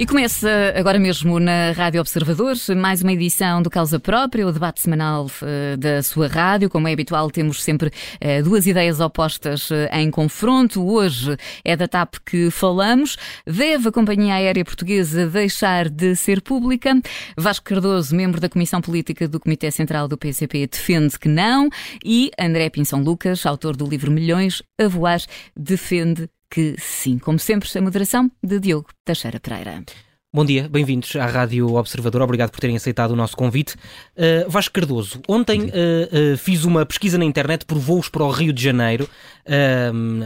E 0.00 0.06
começa 0.06 0.48
agora 0.74 0.98
mesmo 0.98 1.38
na 1.38 1.72
Rádio 1.72 2.00
Observador, 2.00 2.54
mais 2.74 3.02
uma 3.02 3.12
edição 3.12 3.60
do 3.60 3.68
Causa 3.68 4.00
Própria, 4.00 4.46
o 4.46 4.50
debate 4.50 4.80
semanal 4.80 5.26
uh, 5.26 5.76
da 5.76 6.02
sua 6.02 6.26
rádio. 6.26 6.70
Como 6.70 6.88
é 6.88 6.92
habitual, 6.94 7.30
temos 7.30 7.62
sempre 7.62 7.88
uh, 7.88 8.42
duas 8.42 8.66
ideias 8.66 8.98
opostas 8.98 9.70
uh, 9.70 9.74
em 9.92 10.10
confronto. 10.10 10.82
Hoje 10.82 11.36
é 11.62 11.76
da 11.76 11.86
TAP 11.86 12.14
que 12.24 12.50
falamos. 12.50 13.18
Deve 13.46 13.90
a 13.90 13.92
Companhia 13.92 14.36
Aérea 14.36 14.64
Portuguesa 14.64 15.26
deixar 15.26 15.90
de 15.90 16.16
ser 16.16 16.40
pública? 16.40 16.98
Vasco 17.36 17.66
Cardoso, 17.66 18.16
membro 18.16 18.40
da 18.40 18.48
Comissão 18.48 18.80
Política 18.80 19.28
do 19.28 19.38
Comitê 19.38 19.70
Central 19.70 20.08
do 20.08 20.16
PCP, 20.16 20.66
defende 20.66 21.18
que 21.18 21.28
não. 21.28 21.68
E 22.02 22.30
André 22.40 22.70
Pinção 22.70 23.02
Lucas, 23.02 23.44
autor 23.44 23.76
do 23.76 23.86
livro 23.86 24.10
Milhões 24.10 24.62
a 24.80 24.88
Voar, 24.88 25.20
defende 25.54 26.26
que 26.50 26.74
sim. 26.78 27.18
Como 27.18 27.38
sempre, 27.38 27.68
sem 27.68 27.80
moderação, 27.80 28.30
de 28.42 28.58
Diogo 28.58 28.88
Teixeira 29.04 29.38
Pereira. 29.38 29.84
Bom 30.32 30.44
dia, 30.44 30.68
bem-vindos 30.68 31.16
à 31.16 31.26
Rádio 31.26 31.74
Observador, 31.74 32.22
obrigado 32.22 32.52
por 32.52 32.60
terem 32.60 32.76
aceitado 32.76 33.10
o 33.10 33.16
nosso 33.16 33.36
convite. 33.36 33.74
Uh, 34.16 34.48
Vasco 34.48 34.72
Cardoso, 34.72 35.20
ontem 35.28 35.62
uh, 35.62 36.34
uh, 36.34 36.36
fiz 36.38 36.64
uma 36.64 36.86
pesquisa 36.86 37.18
na 37.18 37.24
internet 37.24 37.64
por 37.64 37.78
voos 37.78 38.08
para 38.08 38.22
o 38.22 38.30
Rio 38.30 38.52
de 38.52 38.62
Janeiro, 38.62 39.08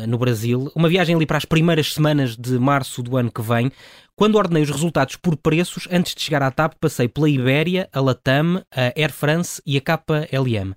no 0.06 0.18
Brasil, 0.18 0.70
uma 0.74 0.90
viagem 0.90 1.16
ali 1.16 1.24
para 1.24 1.38
as 1.38 1.46
primeiras 1.46 1.94
semanas 1.94 2.36
de 2.36 2.58
março 2.58 3.02
do 3.02 3.16
ano 3.16 3.32
que 3.32 3.40
vem. 3.40 3.72
Quando 4.14 4.34
ordenei 4.36 4.62
os 4.62 4.68
resultados 4.68 5.16
por 5.16 5.36
preços, 5.38 5.88
antes 5.90 6.14
de 6.14 6.20
chegar 6.20 6.42
à 6.42 6.50
TAP, 6.50 6.74
passei 6.78 7.08
pela 7.08 7.28
Ibéria, 7.28 7.88
a 7.90 8.00
Latam, 8.00 8.62
a 8.70 8.92
Air 8.94 9.10
France 9.10 9.62
e 9.64 9.78
a 9.78 9.80
KLM. 9.80 10.74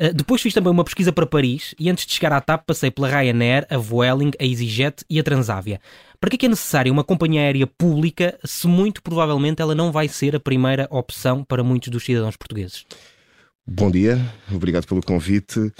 Uh, 0.00 0.14
depois 0.14 0.40
fiz 0.40 0.54
também 0.54 0.70
uma 0.70 0.84
pesquisa 0.84 1.12
para 1.12 1.26
Paris 1.26 1.74
e 1.78 1.90
antes 1.90 2.06
de 2.06 2.12
chegar 2.12 2.32
à 2.32 2.40
TAP 2.40 2.64
passei 2.66 2.90
pela 2.90 3.08
Ryanair, 3.08 3.66
a 3.68 3.76
Vueling, 3.76 4.30
a 4.38 4.44
EasyJet 4.44 5.04
e 5.10 5.18
a 5.18 5.22
Transavia. 5.22 5.80
Para 6.20 6.30
que 6.30 6.44
é, 6.44 6.46
é 6.46 6.50
necessária 6.50 6.92
uma 6.92 7.02
companhia 7.02 7.40
aérea 7.40 7.66
pública 7.66 8.38
se 8.44 8.66
muito 8.66 9.02
provavelmente 9.02 9.60
ela 9.60 9.74
não 9.74 9.90
vai 9.90 10.08
ser 10.08 10.36
a 10.36 10.40
primeira 10.40 10.86
opção 10.90 11.42
para 11.42 11.64
muitos 11.64 11.88
dos 11.88 12.04
cidadãos 12.04 12.36
portugueses? 12.36 12.86
Bom 13.66 13.90
dia, 13.90 14.18
obrigado 14.52 14.86
pelo 14.86 15.02
convite. 15.02 15.72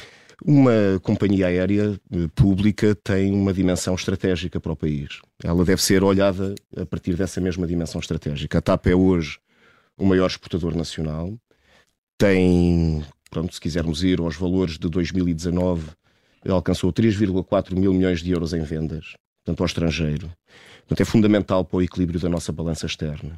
Uma 0.45 1.01
companhia 1.03 1.47
aérea 1.47 1.99
eh, 2.13 2.29
pública 2.35 2.95
tem 2.95 3.33
uma 3.33 3.53
dimensão 3.53 3.95
estratégica 3.95 4.61
para 4.61 4.73
o 4.73 4.77
país. 4.77 5.21
Ela 5.43 5.65
deve 5.65 5.83
ser 5.83 6.05
olhada 6.05 6.55
a 6.77 6.87
partir 6.87 7.17
dessa 7.17 7.41
mesma 7.41 7.67
dimensão 7.67 8.01
estratégica. 8.01 8.59
A 8.59 8.61
TAP 8.61 8.87
é 8.87 8.95
hoje 8.95 9.39
o 9.97 10.07
maior 10.07 10.29
exportador 10.29 10.77
nacional, 10.77 11.37
tem 12.17 13.05
pronto, 13.31 13.55
se 13.55 13.61
quisermos 13.61 14.03
ir 14.03 14.21
aos 14.21 14.37
valores 14.37 14.79
de 14.79 14.89
2019, 14.89 15.91
alcançou 16.49 16.93
3,4 16.93 17.75
mil 17.75 17.93
milhões 17.93 18.23
de 18.23 18.31
euros 18.31 18.53
em 18.53 18.63
vendas, 18.63 19.15
portanto, 19.45 19.61
ao 19.61 19.67
estrangeiro. 19.67 20.31
Portanto, 20.81 21.01
é 21.01 21.05
fundamental 21.05 21.65
para 21.65 21.77
o 21.79 21.83
equilíbrio 21.83 22.21
da 22.21 22.29
nossa 22.29 22.53
balança 22.53 22.87
externa. 22.87 23.37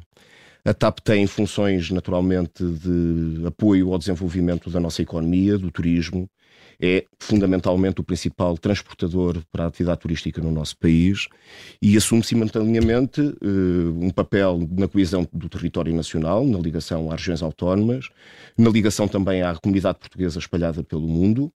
A 0.63 0.73
TAP 0.73 0.99
tem 0.99 1.25
funções, 1.25 1.89
naturalmente, 1.89 2.63
de 2.63 3.45
apoio 3.47 3.91
ao 3.91 3.97
desenvolvimento 3.97 4.69
da 4.69 4.79
nossa 4.79 5.01
economia, 5.01 5.57
do 5.57 5.71
turismo, 5.71 6.29
é 6.81 7.05
fundamentalmente 7.19 8.01
o 8.01 8.03
principal 8.03 8.57
transportador 8.57 9.43
para 9.51 9.65
a 9.65 9.67
atividade 9.67 10.01
turística 10.01 10.41
no 10.41 10.51
nosso 10.51 10.75
país 10.77 11.27
e 11.79 11.95
assume 11.95 12.23
simultaneamente 12.23 13.21
uh, 13.21 13.99
um 14.01 14.09
papel 14.09 14.67
na 14.71 14.87
coesão 14.87 15.27
do 15.31 15.47
território 15.47 15.93
nacional, 15.93 16.43
na 16.43 16.57
ligação 16.57 17.11
às 17.11 17.19
regiões 17.19 17.43
autónomas, 17.43 18.09
na 18.57 18.69
ligação 18.69 19.07
também 19.07 19.43
à 19.43 19.55
comunidade 19.55 19.99
portuguesa 19.99 20.39
espalhada 20.39 20.83
pelo 20.83 21.07
mundo. 21.07 21.51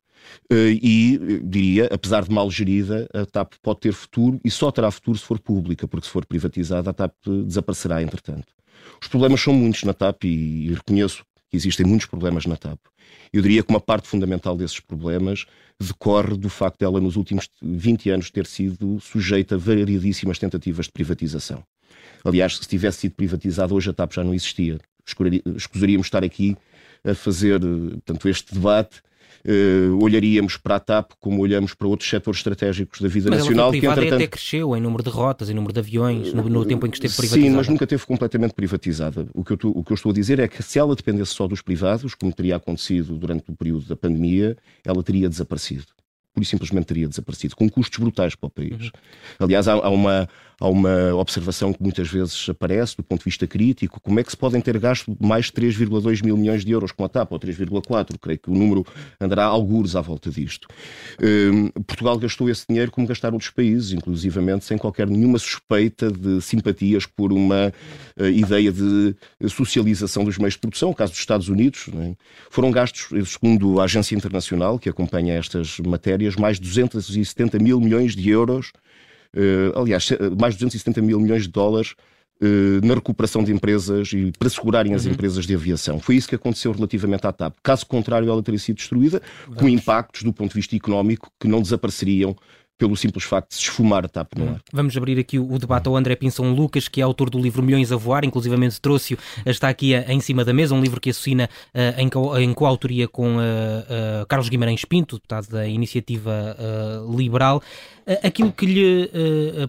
Uh, 0.50 0.72
e, 0.82 1.40
diria, 1.44 1.88
apesar 1.92 2.24
de 2.24 2.30
mal 2.32 2.50
gerida, 2.50 3.08
a 3.12 3.26
TAP 3.26 3.54
pode 3.62 3.80
ter 3.80 3.92
futuro 3.92 4.40
e 4.44 4.50
só 4.50 4.70
terá 4.70 4.90
futuro 4.90 5.18
se 5.18 5.24
for 5.24 5.38
pública, 5.38 5.86
porque 5.86 6.06
se 6.06 6.12
for 6.12 6.24
privatizada, 6.24 6.90
a 6.90 6.92
TAP 6.92 7.14
desaparecerá, 7.44 8.02
entretanto. 8.02 8.46
Os 9.00 9.08
problemas 9.08 9.40
são 9.40 9.52
muitos 9.52 9.84
na 9.84 9.92
TAP 9.92 10.24
e, 10.24 10.68
e 10.68 10.74
reconheço 10.74 11.24
existem 11.56 11.86
muitos 11.86 12.06
problemas 12.06 12.46
na 12.46 12.56
TAP. 12.56 12.78
Eu 13.32 13.42
diria 13.42 13.62
que 13.62 13.70
uma 13.70 13.80
parte 13.80 14.08
fundamental 14.08 14.56
desses 14.56 14.80
problemas 14.80 15.46
decorre 15.80 16.36
do 16.36 16.48
facto 16.48 16.78
dela, 16.80 17.00
nos 17.00 17.16
últimos 17.16 17.48
20 17.62 18.10
anos, 18.10 18.30
ter 18.30 18.46
sido 18.46 19.00
sujeita 19.00 19.56
a 19.56 19.58
variedíssimas 19.58 20.38
tentativas 20.38 20.86
de 20.86 20.92
privatização. 20.92 21.62
Aliás, 22.24 22.56
se 22.56 22.68
tivesse 22.68 22.98
sido 23.00 23.14
privatizada, 23.14 23.74
hoje 23.74 23.90
a 23.90 23.92
TAP 23.92 24.12
já 24.12 24.24
não 24.24 24.34
existia. 24.34 24.78
Escusaríamos 25.56 26.06
estar 26.06 26.24
aqui 26.24 26.56
a 27.04 27.14
fazer 27.14 27.60
portanto, 27.60 28.28
este 28.28 28.54
debate 28.54 29.00
uh, 29.46 30.02
olharíamos 30.02 30.56
para 30.56 30.76
a 30.76 30.80
TAP 30.80 31.12
como 31.20 31.40
olhamos 31.40 31.72
para 31.72 31.86
outros 31.86 32.08
setores 32.10 32.40
estratégicos 32.40 33.00
da 33.00 33.08
vida 33.08 33.30
mas 33.30 33.40
nacional. 33.40 33.70
Mas 33.72 33.74
a 33.74 33.86
entretanto... 33.92 34.14
até 34.14 34.26
cresceu 34.26 34.76
em 34.76 34.80
número 34.80 35.02
de 35.02 35.10
rotas, 35.10 35.48
em 35.48 35.54
número 35.54 35.72
de 35.72 35.80
aviões, 35.80 36.32
no, 36.32 36.48
no, 36.48 36.64
tempo 36.64 36.86
em 36.86 36.90
que 36.90 36.96
esteve 36.96 37.14
privatizada. 37.14 37.50
Sim, 37.50 37.56
mas 37.56 37.68
nunca 37.68 37.86
teve 37.86 38.04
completamente 38.04 38.54
privatizada. 38.54 39.28
O 39.32 39.44
que, 39.44 39.52
eu, 39.52 39.58
o 39.64 39.84
que 39.84 39.92
eu 39.92 39.94
estou 39.94 40.10
a 40.10 40.14
dizer 40.14 40.38
é 40.40 40.48
que 40.48 40.62
se 40.62 40.78
ela 40.78 40.94
dependesse 40.94 41.32
só 41.32 41.46
dos 41.46 41.62
privados, 41.62 42.14
como 42.14 42.32
teria 42.32 42.56
acontecido 42.56 43.16
durante 43.16 43.44
o 43.50 43.56
período 43.56 43.86
da 43.86 43.96
pandemia, 43.96 44.56
ela 44.84 45.02
teria 45.02 45.28
desaparecido 45.28 45.86
por 46.34 46.42
e 46.42 46.44
simplesmente 46.44 46.84
teria 46.84 47.08
desaparecido, 47.08 47.56
com 47.56 47.66
custos 47.66 47.98
brutais 47.98 48.34
para 48.34 48.46
o 48.46 48.50
país. 48.50 48.72
Uhum. 48.72 48.90
Aliás, 49.38 49.66
há, 49.66 49.72
há, 49.72 49.88
uma, 49.88 50.28
há 50.60 50.68
uma 50.68 51.14
observação 51.14 51.72
que 51.72 51.82
muitas 51.82 52.08
vezes 52.08 52.48
aparece 52.48 52.96
do 52.96 53.02
ponto 53.02 53.20
de 53.20 53.24
vista 53.26 53.46
crítico, 53.46 54.00
como 54.00 54.18
é 54.18 54.24
que 54.24 54.30
se 54.30 54.36
podem 54.36 54.60
ter 54.60 54.78
gasto 54.78 55.16
mais 55.20 55.46
de 55.46 55.52
3,2 55.52 56.24
mil 56.24 56.36
milhões 56.36 56.64
de 56.64 56.72
euros 56.72 56.92
com 56.92 57.04
a 57.04 57.08
TAP, 57.08 57.32
ou 57.32 57.38
3,4, 57.38 58.16
creio 58.20 58.38
que 58.38 58.50
o 58.50 58.54
número 58.54 58.84
andará 59.20 59.44
algures 59.44 59.94
à 59.94 60.00
volta 60.00 60.30
disto. 60.30 60.66
Um, 61.20 61.68
Portugal 61.82 62.18
gastou 62.18 62.48
esse 62.48 62.64
dinheiro 62.68 62.90
como 62.90 63.06
gastaram 63.06 63.34
outros 63.34 63.50
países, 63.50 63.92
inclusivamente 63.92 64.64
sem 64.64 64.78
qualquer 64.78 65.06
nenhuma 65.08 65.38
suspeita 65.38 66.10
de 66.10 66.40
simpatias 66.40 67.04
por 67.04 67.32
uma 67.32 67.72
uh, 68.18 68.26
ideia 68.26 68.72
de 68.72 69.14
socialização 69.48 70.24
dos 70.24 70.38
meios 70.38 70.54
de 70.54 70.60
produção, 70.60 70.90
o 70.90 70.94
caso 70.94 71.12
dos 71.12 71.20
Estados 71.20 71.48
Unidos. 71.48 71.88
É? 71.94 72.14
Foram 72.50 72.70
gastos, 72.70 73.08
segundo 73.30 73.80
a 73.80 73.84
Agência 73.84 74.14
Internacional, 74.14 74.78
que 74.78 74.88
acompanha 74.88 75.34
estas 75.34 75.78
matérias, 75.80 76.36
mais 76.36 76.58
de 76.58 76.66
270 76.68 77.58
mil 77.58 77.80
milhões 77.80 78.14
de 78.14 78.30
euros, 78.30 78.72
aliás, 79.74 80.08
mais 80.38 80.54
de 80.54 80.60
270 80.60 81.02
mil 81.02 81.20
milhões 81.20 81.42
de 81.42 81.48
dólares 81.48 81.94
uh, 82.40 82.86
na 82.86 82.94
recuperação 82.94 83.42
de 83.42 83.52
empresas 83.52 84.12
e 84.12 84.32
para 84.38 84.48
segurarem 84.48 84.94
as 84.94 85.04
uhum. 85.04 85.12
empresas 85.12 85.46
de 85.46 85.54
aviação. 85.54 85.98
Foi 85.98 86.16
isso 86.16 86.28
que 86.28 86.34
aconteceu 86.34 86.72
relativamente 86.72 87.26
à 87.26 87.32
TAP. 87.32 87.54
Caso 87.62 87.86
contrário, 87.86 88.28
ela 88.28 88.42
teria 88.42 88.58
sido 88.58 88.76
destruída, 88.76 89.22
Vamos. 89.44 89.60
com 89.60 89.68
impactos 89.68 90.22
do 90.22 90.32
ponto 90.32 90.50
de 90.50 90.56
vista 90.56 90.76
económico 90.76 91.30
que 91.40 91.48
não 91.48 91.60
desapareceriam 91.60 92.36
pelo 92.78 92.94
simples 92.94 93.24
facto 93.24 93.50
de 93.50 93.54
se 93.54 93.62
esfumar 93.62 94.04
a 94.04 94.08
TAP 94.08 94.34
no 94.36 94.50
ar. 94.50 94.60
Vamos 94.70 94.94
abrir 94.94 95.18
aqui 95.18 95.38
o, 95.38 95.58
debate 95.58 95.88
ao 95.88 95.96
André 95.96 96.14
Pinson 96.14 96.52
Lucas, 96.52 96.88
que 96.88 97.00
é 97.00 97.04
autor 97.04 97.30
do 97.30 97.38
livro 97.38 97.62
Milhões 97.62 97.90
a 97.90 97.96
Voar, 97.96 98.22
inclusivamente 98.22 98.78
trouxe-o, 98.78 99.18
está 99.46 99.70
aqui 99.70 99.94
em 99.94 100.20
cima 100.20 100.44
da 100.44 100.52
mesa, 100.52 100.74
um 100.74 100.80
livro 100.82 101.00
que 101.00 101.08
assina 101.08 101.48
uh, 101.74 101.98
em, 101.98 102.10
co 102.10 102.36
em 102.36 102.52
coautoria 102.52 103.08
com 103.08 103.36
uh, 103.36 103.40
uh, 103.40 104.26
Carlos 104.28 104.50
Guimarães 104.50 104.84
Pinto, 104.84 105.16
deputado 105.16 105.48
da 105.48 105.66
Iniciativa 105.66 106.54
Liberal. 107.16 107.62
Aquilo 108.22 108.52
que 108.52 108.66
lhe 108.66 109.10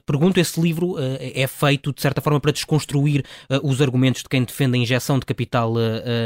pergunto, 0.05 0.39
esse 0.39 0.59
livro 0.59 0.95
é 1.19 1.47
feito, 1.47 1.93
de 1.93 2.01
certa 2.01 2.21
forma, 2.21 2.39
para 2.39 2.51
desconstruir 2.51 3.23
os 3.63 3.81
argumentos 3.81 4.23
de 4.23 4.29
quem 4.29 4.43
defende 4.43 4.77
a 4.77 4.81
injeção 4.81 5.19
de 5.19 5.25
capital 5.25 5.73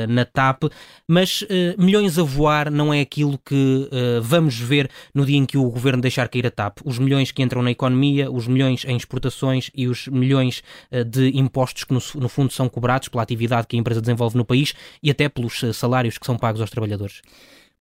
na 0.10 0.26
TAP, 0.26 0.64
mas 1.08 1.46
Milhões 1.78 2.18
a 2.18 2.24
Voar 2.24 2.70
não 2.70 2.94
é 2.94 3.02
aquilo 3.02 3.40
que 3.46 3.90
vamos 4.22 4.58
ver 4.58 4.90
no 5.14 5.26
dia 5.26 5.38
em 5.38 5.46
que 5.46 5.58
o 5.58 5.70
governo 5.70 6.02
deixar 6.02 6.28
cair 6.28 6.46
a 6.48 6.52
TAP. 6.52 6.80
Os 6.84 7.00
milhões 7.00 7.32
que 7.32 7.42
entram 7.42 7.62
na 7.62 7.72
economia, 7.72 8.32
os 8.32 8.48
milhões 8.48 8.84
em 8.86 8.96
exportações 8.96 9.72
e 9.76 9.88
os 9.88 10.08
milhões 10.08 10.64
de 11.08 11.38
impostos 11.38 11.84
que, 11.84 11.94
no, 11.94 12.30
fundo, 12.30 12.52
são 12.52 12.68
cobrados 12.68 13.08
pela 13.08 13.24
atividade 13.24 13.68
que 13.68 13.76
a 13.76 13.80
empresa 13.80 14.02
desenvolve 14.02 14.38
no 14.38 14.46
país 14.46 14.74
e 15.02 15.10
até 15.10 15.30
pelos 15.30 15.62
salários 15.74 16.18
que 16.18 16.26
são 16.26 16.38
pagos 16.38 16.62
aos 16.62 16.70
trabalhadores. 16.70 17.22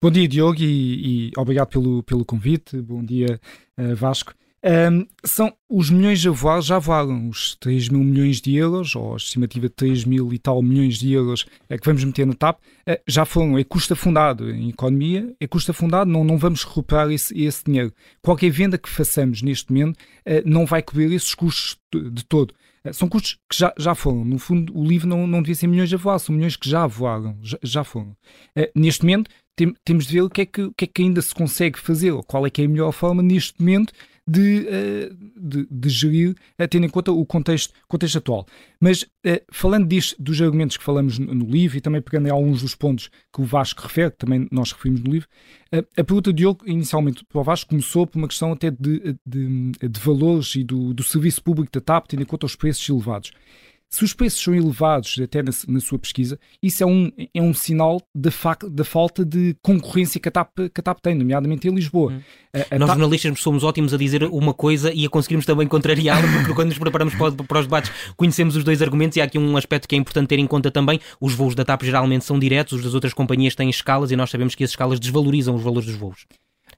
Bom 0.02 0.10
dia, 0.10 0.26
Diogo, 0.26 0.56
e, 0.62 1.28
e 1.28 1.32
obrigado 1.36 1.68
pelo, 1.68 2.02
pelo 2.02 2.24
convite. 2.24 2.80
Bom 2.80 3.04
dia, 3.04 3.38
uh, 3.78 3.94
Vasco. 3.94 4.32
Um, 4.64 5.06
são 5.22 5.52
os 5.68 5.90
milhões 5.90 6.26
a 6.26 6.30
voar, 6.30 6.62
já 6.62 6.78
voaram 6.78 7.28
os 7.28 7.54
3 7.56 7.90
mil 7.90 8.02
milhões 8.02 8.40
de 8.40 8.56
euros, 8.56 8.96
ou 8.96 9.12
a 9.12 9.16
estimativa 9.16 9.68
de 9.68 9.74
3 9.74 10.06
mil 10.06 10.32
e 10.32 10.38
tal 10.38 10.62
milhões 10.62 10.98
de 10.98 11.12
euros 11.12 11.44
é 11.68 11.76
que 11.76 11.84
vamos 11.84 12.02
meter 12.02 12.26
na 12.26 12.32
TAP, 12.32 12.60
uh, 12.60 12.96
já 13.06 13.26
foram, 13.26 13.58
é 13.58 13.64
custo 13.64 13.92
afundado 13.92 14.50
em 14.50 14.70
economia, 14.70 15.34
é 15.38 15.46
custo 15.46 15.70
afundado, 15.70 16.10
não, 16.10 16.24
não 16.24 16.38
vamos 16.38 16.64
recuperar 16.64 17.10
esse, 17.10 17.38
esse 17.38 17.62
dinheiro. 17.62 17.92
Qualquer 18.22 18.48
venda 18.48 18.78
que 18.78 18.88
façamos 18.88 19.42
neste 19.42 19.70
momento 19.70 19.98
uh, 19.98 20.42
não 20.46 20.64
vai 20.64 20.82
cobrir 20.82 21.12
esses 21.12 21.34
custos 21.34 21.78
de, 21.92 22.24
todo. 22.24 22.54
São 22.92 23.06
custos 23.06 23.38
que 23.50 23.58
já, 23.58 23.70
já 23.78 23.94
foram. 23.94 24.24
No 24.24 24.38
fundo, 24.38 24.74
o 24.74 24.82
livro 24.82 25.06
não, 25.06 25.26
não 25.26 25.42
devia 25.42 25.54
ser 25.54 25.66
milhões 25.66 25.92
a 25.92 25.98
voar, 25.98 26.18
são 26.18 26.34
milhões 26.34 26.56
que 26.56 26.70
já 26.70 26.86
voaram, 26.86 27.36
já, 27.42 27.58
já 27.62 27.84
foram. 27.84 28.16
neste 28.74 29.02
momento, 29.02 29.30
tem, 29.60 29.74
temos 29.84 30.06
de 30.06 30.14
ver 30.14 30.22
o 30.22 30.30
que, 30.30 30.40
é 30.40 30.46
que, 30.46 30.62
o 30.62 30.72
que 30.72 30.84
é 30.84 30.88
que 30.88 31.02
ainda 31.02 31.20
se 31.20 31.34
consegue 31.34 31.78
fazer, 31.78 32.12
ou 32.12 32.22
qual 32.22 32.46
é 32.46 32.50
que 32.50 32.62
é 32.62 32.64
a 32.64 32.68
melhor 32.68 32.92
forma 32.92 33.22
neste 33.22 33.60
momento 33.60 33.92
de, 34.26 34.66
eh, 34.68 35.10
de, 35.36 35.66
de 35.70 35.88
gerir, 35.88 36.36
eh, 36.56 36.66
tendo 36.66 36.86
em 36.86 36.88
conta 36.88 37.10
o 37.10 37.26
contexto, 37.26 37.74
contexto 37.88 38.18
atual. 38.18 38.46
Mas 38.80 39.04
eh, 39.24 39.42
falando 39.50 39.86
disto, 39.86 40.14
dos 40.22 40.40
argumentos 40.40 40.76
que 40.76 40.84
falamos 40.84 41.18
no, 41.18 41.44
livro 41.44 41.76
e 41.76 41.80
também 41.80 42.00
pegando 42.00 42.28
em 42.28 42.30
alguns 42.30 42.62
dos 42.62 42.74
pontos 42.74 43.10
que 43.32 43.40
o 43.40 43.44
Vasco 43.44 43.82
refere, 43.82 44.12
que 44.12 44.18
também 44.18 44.48
nós 44.50 44.72
referimos 44.72 45.02
no 45.02 45.10
livro, 45.10 45.28
a 45.72 46.04
pergunta 46.04 46.32
de 46.32 46.38
Diogo, 46.38 46.64
inicialmente 46.66 47.24
para 47.24 47.40
o 47.40 47.44
Vasco, 47.44 47.70
começou 47.70 48.06
por 48.06 48.18
uma 48.18 48.28
questão 48.28 48.52
até 48.52 48.70
de, 48.70 49.16
de, 49.26 49.72
de 49.72 50.00
valores 50.00 50.54
e 50.54 50.64
do, 50.64 50.94
do 50.94 51.02
serviço 51.02 51.42
público 51.42 51.70
da 51.72 51.80
TAP, 51.80 52.06
tendo 52.08 52.22
em 52.22 52.26
conta 52.26 52.46
os 52.46 52.56
preços 52.56 52.88
elevados. 52.88 53.32
Se 53.92 54.04
os 54.04 54.12
preços 54.14 54.40
são 54.40 54.54
elevados, 54.54 55.18
até 55.20 55.42
na, 55.42 55.50
na 55.66 55.80
sua 55.80 55.98
pesquisa, 55.98 56.38
isso 56.62 56.80
é 56.84 56.86
um, 56.86 57.10
é 57.34 57.42
um 57.42 57.52
sinal 57.52 58.00
da, 58.14 58.30
da 58.70 58.84
falta 58.84 59.24
de 59.24 59.56
concorrência 59.60 60.20
que 60.20 60.28
a, 60.28 60.30
TAP, 60.30 60.56
que 60.72 60.80
a 60.80 60.82
TAP 60.82 61.00
tem, 61.00 61.16
nomeadamente 61.16 61.66
em 61.66 61.74
Lisboa. 61.74 62.12
Hum. 62.12 62.20
A, 62.54 62.76
a 62.76 62.78
Nós, 62.78 62.86
TAP... 62.86 62.98
jornalistas, 62.98 63.40
somos 63.40 63.64
ótimos 63.64 63.92
a 63.92 63.96
dizer 63.96 64.22
uma 64.22 64.54
coisa 64.54 64.92
e 64.94 65.04
a 65.04 65.08
conseguirmos 65.08 65.44
também 65.44 65.66
contrariá-la, 65.66 66.22
porque 66.22 66.54
quando 66.54 66.68
nos 66.68 66.78
preparamos 66.78 67.16
para, 67.16 67.32
para, 67.32 67.58
os 67.58 67.66
debates 67.66 67.90
conhecemos 68.16 68.54
os 68.54 68.62
dois 68.62 68.80
argumentos 68.80 69.16
e 69.16 69.20
há 69.20 69.24
aqui 69.24 69.40
um 69.40 69.56
aspecto 69.56 69.88
que 69.88 69.96
é 69.96 69.98
importante 69.98 70.28
ter 70.28 70.38
em 70.38 70.46
conta 70.46 70.70
também. 70.70 71.00
Os 71.20 71.34
voos 71.34 71.56
da 71.56 71.64
TAP 71.64 71.82
geralmente 71.82 72.24
são 72.24 72.38
diretos, 72.38 72.74
os 72.74 72.84
das 72.84 72.94
outras 72.94 73.12
companhias 73.12 73.56
têm 73.56 73.68
escalas 73.68 74.12
e 74.12 74.16
nós 74.16 74.30
sabemos 74.30 74.54
que 74.54 74.62
as 74.62 74.70
escalas 74.70 75.00
desvalorizam 75.00 75.56
os 75.56 75.62
valores 75.64 75.86
dos 75.86 75.96
voos. 75.96 76.26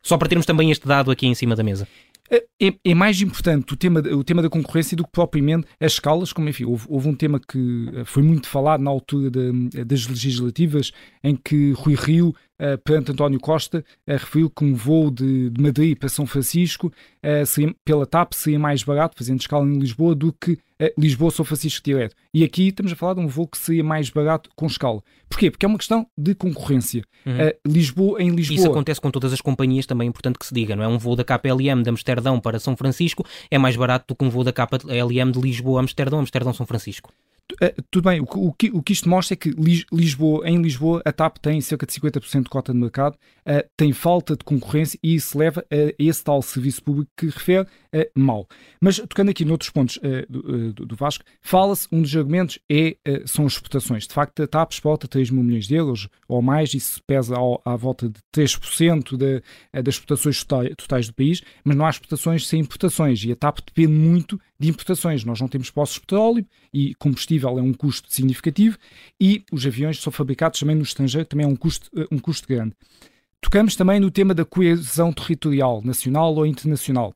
Só 0.03 0.17
para 0.17 0.29
termos 0.29 0.47
também 0.47 0.71
este 0.71 0.87
dado 0.87 1.11
aqui 1.11 1.27
em 1.27 1.35
cima 1.35 1.55
da 1.55 1.63
mesa. 1.63 1.87
É, 2.33 2.73
é, 2.83 2.95
mais 2.95 3.21
importante 3.21 3.75
o 3.75 3.77
tema, 3.77 4.01
o 4.01 4.25
tema 4.25 4.41
da 4.41 4.49
concorrência 4.49 4.97
do 4.97 5.05
que 5.05 5.11
propriamente 5.13 5.67
as 5.79 5.93
escalas, 5.93 6.33
como 6.33 6.49
enfim, 6.49 6.65
houve, 6.65 6.87
houve 6.89 7.07
um 7.07 7.15
tema 7.15 7.39
que 7.39 7.91
eh, 7.95 8.05
foi 8.07 8.23
muito 8.23 8.49
falado 8.49 8.81
na 8.81 8.91
altura 8.91 9.31
de, 9.31 9.85
das 9.85 10.07
legislativas, 10.07 10.93
em 11.23 11.37
que 11.37 11.73
Rui 11.73 11.95
Rio, 11.95 12.29
uh, 12.29 12.79
perante 12.83 13.13
António 13.13 13.39
Costa, 13.39 13.85
referiu 14.09 14.49
que 14.49 14.65
um 14.65 14.75
voo 14.75 15.11
de, 15.11 15.51
de 15.51 15.63
Madrid 15.63 15.99
para 15.99 16.09
São 16.09 16.25
Francisco 16.25 16.91
seria, 17.47 17.75
pela 17.85 18.07
TAP 18.07 18.33
seria 18.33 18.59
mais 18.59 18.83
barato, 18.83 19.17
fazendo 19.19 19.41
escala 19.41 19.67
em 19.67 19.79
Lisboa, 19.79 20.15
do 20.15 20.33
que 20.33 20.59
Lisboa-São 20.99 21.45
Francisco 21.45 21.85
direto. 21.85 22.15
E 22.35 22.45
aqui 22.45 22.69
estamos 22.69 22.93
a 22.93 22.97
falar 22.97 23.15
de 23.15 23.21
um 23.21 23.29
voo 23.29 23.47
que 23.47 23.59
seria 23.59 23.85
mais 23.85 24.11
barato 24.11 24.51
com 24.57 24.67
escala. 24.67 25.03
Porquê? 25.29 25.51
Porque 25.51 25.67
é 25.67 25.69
uma 25.69 25.79
questão 25.79 26.07
de 26.17 26.35
concorrência. 26.35 27.05
Uhum. 27.27 27.73
Lisboa 27.73 28.23
em 28.23 28.31
Lisboa. 28.31 28.59
Isso 28.59 28.71
acontece 28.71 29.01
com 29.01 29.11
todas 29.11 29.33
as 29.33 29.41
companhias, 29.41 29.87
também 29.87 30.07
é 30.07 30.09
importante 30.09 30.39
que 30.39 30.47
se 30.47 30.55
diga, 30.55 30.75
não 30.75 30.83
é? 30.83 30.89
Um 30.89 30.99
voo 30.99 31.17
da 31.17 31.25
KPLM 31.25 31.83
de 31.83 31.91
Amsterdão 31.91 32.41
para 32.41 32.59
São 32.59 32.77
Francisco 32.77 33.25
é 33.51 33.59
mais 33.59 33.77
barato 33.77 34.07
do 34.09 34.17
que 34.17 34.25
um 34.25 34.31
voo 34.31 34.45
da 34.45 34.53
KLM 34.53 35.31
de 35.31 35.41
Lisboa 35.41 35.81
a 35.81 35.83
Amsterdão, 35.83 36.21
Amsterdão-São 36.21 36.67
Francisco. 36.67 37.13
Uh, 37.53 37.83
tudo 37.91 38.09
bem, 38.09 38.21
o, 38.21 38.25
o, 38.25 38.53
que, 38.53 38.71
o 38.71 38.83
que 38.83 38.93
isto 38.93 39.09
mostra 39.09 39.35
é 39.35 39.37
que 39.37 39.51
Lisboa, 39.93 40.49
em 40.49 40.61
Lisboa 40.63 41.03
a 41.05 41.13
TAP 41.13 41.37
tem 41.39 41.61
cerca 41.61 41.85
de 41.85 41.93
50% 41.93 42.45
de 42.45 42.49
cota 42.49 42.73
de 42.73 42.79
mercado, 42.79 43.15
uh, 43.15 43.69
tem 43.77 43.93
falta 43.93 44.37
de 44.37 44.45
concorrência 44.45 44.99
e 45.03 45.15
isso 45.15 45.37
leva 45.37 45.65
a 45.71 45.95
esse 45.99 46.25
tal 46.25 46.41
serviço 46.41 46.83
público 46.83 47.11
que 47.17 47.27
refere 47.27 47.67
uh, 47.95 48.21
mal. 48.21 48.47
Mas 48.81 48.97
tocando 48.97 49.31
aqui 49.31 49.45
noutros 49.45 49.71
pontos 49.71 49.99
do, 50.29 50.73
do, 50.73 50.97
Vasco, 50.97 51.25
fala-se, 51.41 51.87
um 51.93 52.03
dos 52.03 52.15
argumentos 52.17 52.59
é, 52.71 52.97
são 53.27 53.47
as 53.47 53.53
exportações. 53.53 54.07
De 54.07 54.15
facto, 54.15 54.43
a 54.43 54.47
TAP 54.47 54.73
exporta 54.73 55.09
3 55.09 55.31
mil 55.31 55.43
milhões 55.43 55.67
de 55.67 55.75
euros 55.75 56.09
ou 56.29 56.43
mais, 56.43 56.75
isso 56.75 57.01
pesa 57.07 57.37
ao, 57.37 57.61
à 57.65 57.77
volta 57.77 58.09
de 58.09 58.21
3% 58.35 59.17
de, 59.17 59.43
das 59.83 59.95
exportações 59.95 60.45
totais, 60.45 61.07
do 61.07 61.15
país, 61.15 61.43
mas 61.65 61.77
não 61.77 61.87
há 61.87 61.91
exportações 61.91 62.47
sem 62.47 62.61
importações 62.61 63.25
e 63.25 63.33
a 63.33 63.37
TAP 63.37 63.59
depende 63.61 63.93
muito 63.93 64.41
de 64.59 64.69
importações. 64.69 65.25
Nós 65.25 65.41
não 65.41 65.49
temos 65.49 65.71
poços 65.71 65.95
de 65.97 66.01
petróleo 66.01 66.47
e 66.73 66.95
combustível 66.95 67.59
é 67.59 67.63
um 67.63 67.73
custo 67.73 68.13
significativo 68.13 68.79
e 69.21 69.45
os 69.53 69.67
aviões 69.67 70.01
são 70.01 70.13
fabricados 70.13 70.61
também 70.61 70.77
no 70.77 70.83
estrangeiro, 70.83 71.27
também 71.27 71.45
é 71.45 71.49
um 71.49 71.57
custo, 71.57 71.91
eh, 71.97 72.07
um 72.11 72.19
custo 72.19 72.49
grande. 72.49 72.75
Tocamos 73.41 73.75
também 73.75 73.99
no 73.99 74.11
tema 74.11 74.35
da 74.35 74.45
coesão 74.45 75.13
territorial, 75.13 75.83
nacional 75.83 76.35
ou 76.35 76.47
internacional. 76.47 77.13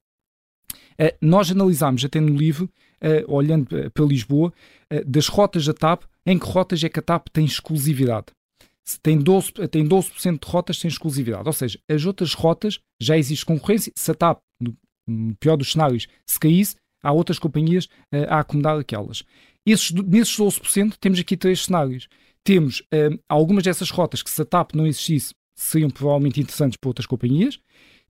Uh, 1.00 1.14
nós 1.20 1.50
analisámos 1.50 2.04
até 2.04 2.20
no 2.20 2.34
livro, 2.34 2.70
uh, 3.02 3.32
olhando 3.32 3.90
para 3.90 4.04
Lisboa, 4.04 4.52
das 5.04 5.26
rotas 5.26 5.66
da 5.66 5.75
TAP, 5.75 6.04
em 6.25 6.38
que 6.38 6.46
rotas 6.46 6.82
é 6.84 6.88
que 6.88 7.00
a 7.00 7.02
TAP 7.02 7.28
tem 7.32 7.44
exclusividade. 7.44 8.26
Se 8.84 9.00
tem 9.00 9.19
12%, 9.19 9.69
tem 9.69 9.84
12 9.84 10.10
de 10.12 10.38
rotas 10.44 10.78
sem 10.78 10.88
exclusividade. 10.88 11.43
Ou 11.44 11.52
seja, 11.52 11.78
as 11.88 12.04
outras 12.04 12.34
rotas 12.34 12.78
já 13.00 13.19
existe 13.19 13.44
concorrência. 13.44 13.93
Se 13.96 14.12
a 14.12 14.14
TAP, 14.14 14.38
no 14.60 15.34
pior 15.40 15.56
dos 15.56 15.72
cenários, 15.72 16.06
se 16.25 16.38
caísse, 16.38 16.76
há 17.02 17.10
outras 17.10 17.40
companhias 17.40 17.88
a 18.28 18.38
acomodar 18.38 18.78
aquelas. 18.78 19.25
Esses, 19.66 19.90
nesses 19.90 20.37
12%, 20.37 20.94
temos 21.00 21.19
aqui 21.19 21.37
três 21.37 21.64
cenários. 21.64 22.08
Temos 22.44 22.81
algumas 23.28 23.64
dessas 23.64 23.90
rotas 23.90 24.22
que, 24.22 24.31
se 24.31 24.40
a 24.40 24.44
TAP 24.44 24.75
não 24.75 24.87
existisse, 24.87 25.34
seriam 25.56 25.90
provavelmente 25.90 26.40
interessantes 26.40 26.76
para 26.76 26.88
outras 26.88 27.06
companhias. 27.06 27.58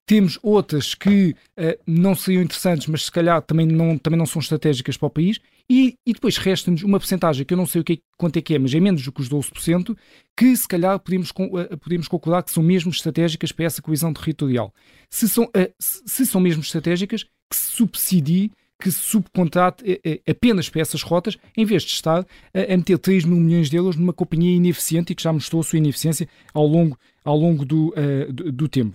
Temos 0.07 0.39
outras 0.41 0.95
que 0.95 1.35
uh, 1.59 1.79
não 1.85 2.15
seriam 2.15 2.43
interessantes, 2.43 2.87
mas 2.87 3.07
se 3.07 3.11
calhar 3.11 3.43
também 3.43 3.67
não, 3.67 3.99
também 3.99 4.17
não 4.17 4.27
são 4.27 4.41
estratégicas 4.41 4.97
para 4.97 5.07
o 5.07 5.11
país. 5.11 5.41
E, 5.69 5.97
e 6.07 6.13
depois 6.13 6.37
resta-nos 6.37 6.85
uma 6.85 7.01
porcentagem 7.01 7.45
que 7.45 7.53
eu 7.53 7.59
não 7.59 7.67
sei 7.67 7.81
o 7.81 7.85
que, 7.85 7.95
é, 7.95 7.99
quanto 8.17 8.37
é 8.37 8.43
que 8.43 8.55
é, 8.55 8.59
mas 8.59 8.73
é 8.73 8.79
menos 8.79 9.03
do 9.03 9.11
que 9.11 9.21
os 9.21 9.29
12%, 9.29 9.97
que 10.37 10.57
se 10.57 10.69
calhar 10.69 10.97
podemos, 11.01 11.31
uh, 11.31 11.77
podemos 11.79 12.07
concordar 12.07 12.45
que 12.45 12.53
são 12.53 12.63
mesmo 12.63 12.91
estratégicas 12.91 13.51
para 13.51 13.65
essa 13.65 13.83
coesão 13.83 14.13
territorial. 14.13 14.73
Se 15.11 15.29
são, 15.29 15.45
uh, 15.45 15.75
se 15.81 16.25
são 16.25 16.41
mesmo 16.41 16.63
estratégicas, 16.63 17.25
que 17.25 17.57
se 17.57 17.73
subsidie 17.73 18.53
que 18.81 18.91
se 18.91 18.99
subcontrate 18.99 19.83
apenas 20.29 20.69
para 20.69 20.83
essas 20.83 21.03
rotas, 21.03 21.39
em 21.57 21.65
vez 21.65 21.83
de 21.83 21.93
estar 21.93 22.27
a 22.55 22.77
meter 22.77 22.99
3 22.99 23.25
mil 23.25 23.39
milhões 23.39 23.71
de 23.71 23.77
euros 23.77 23.97
numa 23.97 24.13
companhia 24.13 24.55
ineficiente 24.55 25.13
e 25.13 25.17
que 25.17 25.23
já 25.23 25.33
mostrou 25.33 25.61
a 25.61 25.65
sua 25.65 25.79
ineficiência 25.79 26.29
ao 26.53 26.67
longo, 26.67 26.99
ao 27.25 27.37
longo 27.37 27.65
do, 27.65 27.89
uh, 27.89 28.31
do, 28.31 28.53
do, 28.53 28.69
tempo. 28.69 28.95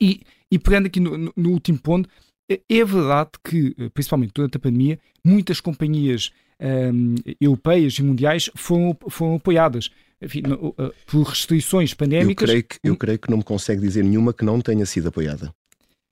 E, 0.00 0.22
e 0.50 0.58
pegando 0.58 0.86
aqui 0.86 1.00
no, 1.00 1.32
no, 1.36 1.50
último 1.50 1.78
ponto, 1.78 2.08
é 2.48 2.84
verdade 2.84 3.30
que, 3.44 3.74
principalmente 3.92 4.32
durante 4.34 4.56
a 4.56 4.60
pandemia, 4.60 4.98
muitas 5.24 5.60
companhias 5.60 6.32
um, 6.60 7.14
europeias 7.40 7.94
e 7.94 8.02
mundiais 8.02 8.50
foram, 8.54 8.96
foram 9.08 9.36
apoiadas. 9.36 9.90
Enfim, 10.20 10.42
no, 10.42 10.68
uh, 10.70 10.92
por 11.06 11.22
restrições 11.22 11.94
pandémicas. 11.94 12.48
Eu 12.48 12.54
creio, 12.54 12.64
que, 12.64 12.78
eu 12.82 12.96
creio 12.96 13.18
que 13.18 13.30
não 13.30 13.38
me 13.38 13.44
consegue 13.44 13.80
dizer 13.80 14.02
nenhuma 14.02 14.32
que 14.32 14.44
não 14.44 14.60
tenha 14.60 14.84
sido 14.84 15.08
apoiada. 15.08 15.54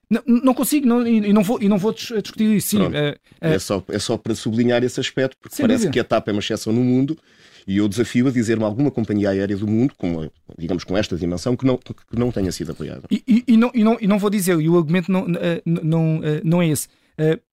Não, 0.08 0.22
não 0.26 0.54
consigo 0.54 0.86
não, 0.86 1.06
e, 1.06 1.32
não 1.32 1.42
vou, 1.42 1.60
e 1.60 1.68
não 1.68 1.78
vou 1.78 1.92
discutir 1.92 2.56
isso. 2.56 2.68
Sim, 2.68 2.94
é, 2.94 3.18
é... 3.40 3.54
é, 3.54 3.58
só, 3.58 3.82
é 3.88 3.98
só 3.98 4.16
para 4.16 4.34
sublinhar 4.34 4.84
esse 4.84 5.00
aspecto, 5.00 5.36
porque 5.40 5.56
parece 5.60 5.86
dúvida. 5.86 5.92
que 5.92 6.00
a 6.00 6.04
TAP 6.04 6.28
é 6.28 6.32
uma 6.32 6.40
exceção 6.40 6.72
no 6.72 6.82
mundo 6.82 7.18
e 7.66 7.78
eu 7.78 7.88
desafio 7.88 8.28
a 8.28 8.30
dizer-me 8.30 8.62
alguma 8.62 8.90
companhia 8.90 9.30
aérea 9.30 9.56
do 9.56 9.66
mundo, 9.66 9.92
com, 9.98 10.30
digamos 10.56 10.84
com 10.84 10.96
esta 10.96 11.16
dimensão, 11.16 11.56
que 11.56 11.66
não, 11.66 11.76
que 11.76 11.94
não 12.16 12.30
tenha 12.30 12.52
sido 12.52 12.70
apoiada. 12.70 13.02
E, 13.10 13.24
e, 13.26 13.44
e, 13.48 13.56
não, 13.56 13.72
e, 13.74 13.82
não, 13.82 13.98
e 14.00 14.06
não 14.06 14.18
vou 14.18 14.30
dizer, 14.30 14.60
e 14.60 14.68
o 14.68 14.76
argumento 14.76 15.10
não, 15.10 15.26
não, 15.26 15.82
não, 15.82 16.20
não 16.44 16.62
é 16.62 16.68
esse. 16.68 16.86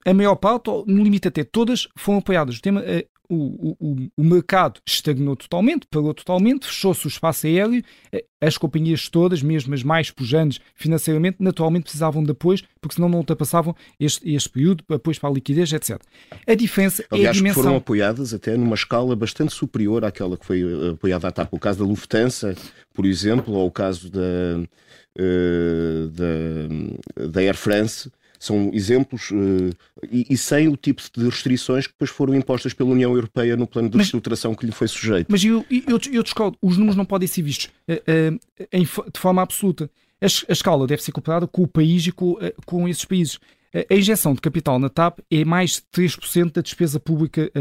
A 0.05 0.13
maior 0.13 0.35
parte, 0.35 0.69
no 0.85 1.03
limite 1.03 1.27
até 1.27 1.43
todas, 1.43 1.87
foram 1.95 2.19
apoiadas. 2.19 2.57
O 2.57 2.61
tema 2.61 2.83
o, 3.29 3.75
o, 3.79 4.09
o 4.17 4.23
mercado 4.23 4.81
estagnou 4.85 5.35
totalmente, 5.35 5.87
parou 5.89 6.13
totalmente, 6.13 6.65
fechou-se 6.65 7.05
o 7.05 7.07
espaço 7.07 7.47
aéreo, 7.47 7.83
eh, 8.11 8.25
as 8.41 8.57
companhias 8.57 9.07
todas, 9.07 9.41
mesmo 9.41 9.73
as 9.73 9.83
mais 9.83 10.11
pujantes 10.11 10.59
financeiramente, 10.75 11.37
naturalmente 11.39 11.83
precisavam 11.83 12.23
de 12.23 12.31
apoio, 12.31 12.59
porque 12.81 12.95
senão 12.95 13.07
não 13.07 13.19
ultrapassavam 13.19 13.75
este, 13.99 14.33
este 14.33 14.49
período, 14.49 14.83
apoio 14.89 15.19
para 15.19 15.29
a 15.29 15.33
liquidez, 15.33 15.71
etc. 15.71 16.01
A 16.45 16.53
diferença 16.53 17.03
Aliás, 17.09 17.27
é 17.27 17.29
a 17.29 17.33
dimensão... 17.33 17.63
foram 17.63 17.77
apoiadas 17.77 18.33
até 18.33 18.57
numa 18.57 18.75
escala 18.75 19.15
bastante 19.15 19.53
superior 19.53 20.03
àquela 20.03 20.37
que 20.37 20.45
foi 20.45 20.61
eh, 20.61 20.89
apoiada 20.91 21.27
à 21.27 21.31
TAP. 21.31 21.53
O 21.53 21.59
caso 21.59 21.79
da 21.79 21.85
Lufthansa, 21.85 22.55
por 22.93 23.05
exemplo, 23.05 23.53
ou 23.53 23.67
o 23.67 23.71
caso 23.71 24.09
da, 24.11 24.19
uh, 25.19 26.07
da, 26.09 27.27
da 27.27 27.41
Air 27.41 27.55
France, 27.55 28.11
são 28.43 28.69
exemplos 28.73 29.31
uh, 29.31 29.69
e, 30.11 30.25
e, 30.29 30.37
sem 30.37 30.67
o 30.67 30.75
tipo 30.75 31.01
de 31.15 31.23
restrições 31.23 31.87
que 31.87 31.93
depois 31.93 32.09
foram 32.09 32.35
impostas 32.35 32.73
pela 32.73 32.89
União 32.89 33.13
Europeia 33.13 33.55
no 33.55 33.65
plano 33.65 33.87
de 33.87 33.95
mas, 33.95 34.07
reestruturação 34.07 34.53
que 34.53 34.65
lhe 34.65 34.71
foi 34.73 34.87
sujeito. 34.89 35.27
Mas 35.29 35.45
eu, 35.45 35.65
eu, 35.71 35.97
eu 36.11 36.23
discordo, 36.23 36.57
os 36.61 36.75
números 36.75 36.97
não 36.97 37.05
podem 37.05 37.25
ser 37.25 37.41
vistos 37.41 37.71
uh, 37.87 37.93
uh, 37.93 38.39
em, 38.69 38.83
de 38.83 39.19
forma 39.19 39.41
absoluta. 39.41 39.89
A, 40.21 40.25
a, 40.25 40.51
escala 40.51 40.85
deve 40.85 41.01
ser 41.01 41.13
comparada 41.13 41.47
com 41.47 41.63
o 41.63 41.67
país 41.67 42.05
e 42.05 42.11
com, 42.11 42.37
com 42.65 42.87
esses 42.87 43.05
países. 43.05 43.39
A 43.89 43.95
injeção 43.95 44.33
de 44.35 44.41
capital 44.41 44.77
na 44.77 44.87
TAP 44.87 45.19
é 45.31 45.43
mais 45.43 45.77
de 45.95 46.01
3% 46.03 46.51
da 46.51 46.61
despesa 46.61 46.99
pública, 46.99 47.51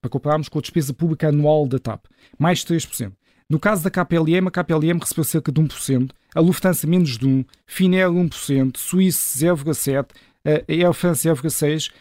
para 0.00 0.10
compararmos 0.10 0.46
com 0.46 0.58
a 0.58 0.60
despesa 0.60 0.92
pública 0.92 1.28
anual 1.28 1.66
da 1.66 1.78
TAP. 1.78 2.04
Mais 2.38 2.58
de 2.58 2.66
3%. 2.66 3.12
No 3.54 3.60
caso 3.60 3.84
da 3.84 3.88
KPLM, 3.90 4.48
a 4.48 4.50
KPLM 4.50 4.98
recebeu 4.98 5.22
cerca 5.22 5.52
de 5.52 5.60
1%, 5.60 6.10
a 6.34 6.40
Lufthansa 6.40 6.88
menos 6.88 7.16
de 7.16 7.24
1%, 7.24 7.46
Finnair 7.64 8.08
1%, 8.08 8.76
Suíça 8.76 9.38
0,7%, 9.46 10.06
a 10.44 10.50
Air 10.68 10.92
France 10.92 11.28
0,6%, 11.28 11.92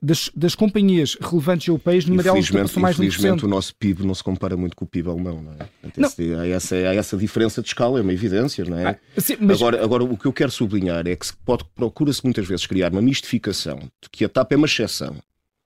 das, 0.00 0.30
das, 0.34 0.54
companhias 0.54 1.18
relevantes 1.20 1.68
europeias, 1.68 2.06
numa 2.06 2.22
delas 2.22 2.46
são 2.46 2.80
mais 2.80 2.96
de 2.96 3.02
1%. 3.02 3.06
Infelizmente 3.08 3.44
o 3.44 3.48
nosso 3.48 3.74
PIB 3.76 4.06
não 4.06 4.14
se 4.14 4.24
compara 4.24 4.56
muito 4.56 4.74
com 4.74 4.86
o 4.86 4.88
PIB 4.88 5.10
alemão, 5.10 5.42
não 5.42 5.52
é? 5.52 5.68
Não. 5.98 6.40
Há, 6.40 6.46
essa, 6.46 6.76
há 6.76 6.94
essa 6.94 7.14
diferença 7.14 7.60
de 7.60 7.68
escala, 7.68 7.98
é 7.98 8.02
uma 8.02 8.12
evidência, 8.14 8.64
não 8.64 8.78
é? 8.78 8.98
Ah, 9.14 9.20
sim, 9.20 9.36
mas... 9.38 9.60
agora, 9.60 9.84
agora, 9.84 10.04
o 10.04 10.16
que 10.16 10.24
eu 10.24 10.32
quero 10.32 10.50
sublinhar 10.50 11.06
é 11.06 11.14
que 11.14 11.26
procura-se 11.74 12.24
muitas 12.24 12.48
vezes 12.48 12.64
criar 12.64 12.90
uma 12.90 13.02
mistificação 13.02 13.80
de 14.00 14.08
que 14.10 14.24
a 14.24 14.30
TAP 14.30 14.52
é 14.52 14.56
uma 14.56 14.66
exceção, 14.66 15.16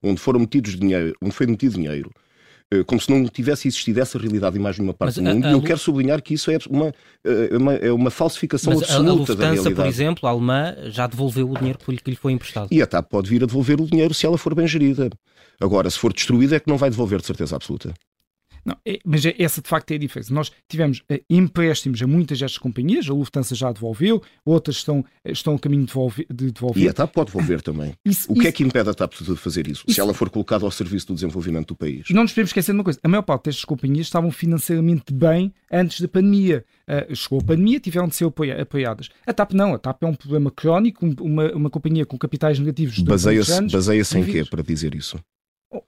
onde 0.02 0.20
foram 0.20 0.40
metidos 0.40 0.76
dinheiro, 0.76 1.14
onde 1.22 1.32
foi 1.32 1.46
metido 1.46 1.74
dinheiro 1.74 2.10
como 2.84 3.00
se 3.00 3.10
não 3.10 3.24
tivesse 3.28 3.68
existido 3.68 4.00
essa 4.00 4.18
realidade 4.18 4.58
em 4.58 4.60
mais 4.60 4.76
nenhuma 4.76 4.92
parte 4.92 5.20
Mas 5.20 5.24
do 5.24 5.34
mundo. 5.34 5.44
A, 5.44 5.48
a, 5.48 5.52
e 5.52 5.54
eu 5.54 5.62
quero 5.62 5.78
sublinhar 5.78 6.20
que 6.20 6.34
isso 6.34 6.50
é 6.50 6.58
uma, 6.68 6.92
eh, 7.24 7.48
é 7.52 7.56
uma, 7.56 7.74
é 7.74 7.92
uma 7.92 8.10
falsificação 8.10 8.74
Mas 8.74 8.82
absoluta 8.82 9.08
a, 9.08 9.12
a 9.12 9.14
Lufthansa, 9.14 9.36
da 9.36 9.50
realidade. 9.50 9.74
por 9.74 9.86
exemplo, 9.86 10.28
a 10.28 10.32
alemã, 10.32 10.76
já 10.86 11.06
devolveu 11.06 11.50
o 11.50 11.54
dinheiro 11.54 11.78
que 11.78 12.10
lhe 12.10 12.16
foi 12.16 12.32
emprestado. 12.32 12.68
E 12.70 12.82
a 12.82 12.86
TAP 12.86 13.08
pode 13.08 13.30
vir 13.30 13.42
a 13.42 13.46
devolver 13.46 13.80
o 13.80 13.86
dinheiro 13.86 14.12
se 14.12 14.26
ela 14.26 14.36
for 14.36 14.54
bem 14.54 14.66
gerida. 14.66 15.08
Agora, 15.60 15.88
se 15.88 15.98
for 15.98 16.12
destruída, 16.12 16.56
é 16.56 16.60
que 16.60 16.68
não 16.68 16.76
vai 16.76 16.90
devolver 16.90 17.20
de 17.20 17.26
certeza 17.26 17.56
absoluta. 17.56 17.94
Não, 18.66 18.76
é, 18.84 18.98
mas 19.04 19.24
é, 19.24 19.32
essa 19.38 19.62
de 19.62 19.68
facto 19.68 19.92
é 19.92 19.94
a 19.94 19.98
diferença. 19.98 20.34
Nós 20.34 20.50
tivemos 20.68 20.98
uh, 21.10 21.22
empréstimos 21.30 22.02
a 22.02 22.06
muitas 22.06 22.40
destas 22.40 22.58
companhias, 22.58 23.08
a 23.08 23.12
Lufthansa 23.12 23.54
já 23.54 23.70
devolveu, 23.70 24.20
outras 24.44 24.78
estão, 24.78 25.04
estão 25.24 25.54
a 25.54 25.58
caminho 25.58 25.82
de 25.82 25.88
devolver. 25.88 26.26
De 26.28 26.50
devolver. 26.50 26.82
E 26.82 26.88
a 26.88 26.92
TAP 26.92 27.12
pode 27.12 27.30
devolver 27.30 27.62
também. 27.62 27.94
Isso, 28.04 28.30
o 28.30 28.34
que 28.34 28.40
é 28.40 28.42
isso, 28.42 28.48
é 28.48 28.52
que 28.52 28.64
impede 28.64 28.90
a 28.90 28.94
TAP 28.94 29.12
de 29.14 29.36
fazer 29.36 29.68
isso, 29.68 29.84
isso, 29.86 29.94
se 29.94 30.00
ela 30.00 30.12
for 30.12 30.28
colocada 30.28 30.64
ao 30.64 30.70
serviço 30.70 31.06
do 31.06 31.14
desenvolvimento 31.14 31.68
do 31.68 31.76
país? 31.76 32.06
Não 32.10 32.22
nos 32.22 32.32
podemos 32.32 32.50
esquecer 32.50 32.72
de 32.72 32.78
uma 32.78 32.84
coisa: 32.84 32.98
a 33.02 33.08
maior 33.08 33.22
parte 33.22 33.44
destas 33.44 33.64
companhias 33.64 34.06
estavam 34.06 34.32
financeiramente 34.32 35.14
bem 35.14 35.54
antes 35.70 36.00
da 36.00 36.08
pandemia. 36.08 36.64
Uh, 36.88 37.14
chegou 37.14 37.38
a 37.40 37.44
pandemia, 37.44 37.78
tiveram 37.78 38.08
de 38.08 38.16
ser 38.16 38.24
apoiadas. 38.60 39.08
A 39.24 39.32
TAP 39.32 39.52
não, 39.52 39.74
a 39.74 39.78
TAP 39.78 40.02
é 40.02 40.06
um 40.06 40.14
problema 40.14 40.50
crónico, 40.50 41.06
uma, 41.20 41.52
uma 41.52 41.70
companhia 41.70 42.04
com 42.04 42.18
capitais 42.18 42.58
negativos. 42.58 42.98
Baseia-se 42.98 43.62
baseia 43.68 44.02
em 44.16 44.24
quê 44.24 44.44
para 44.44 44.62
dizer 44.62 44.94
isso? 44.94 45.18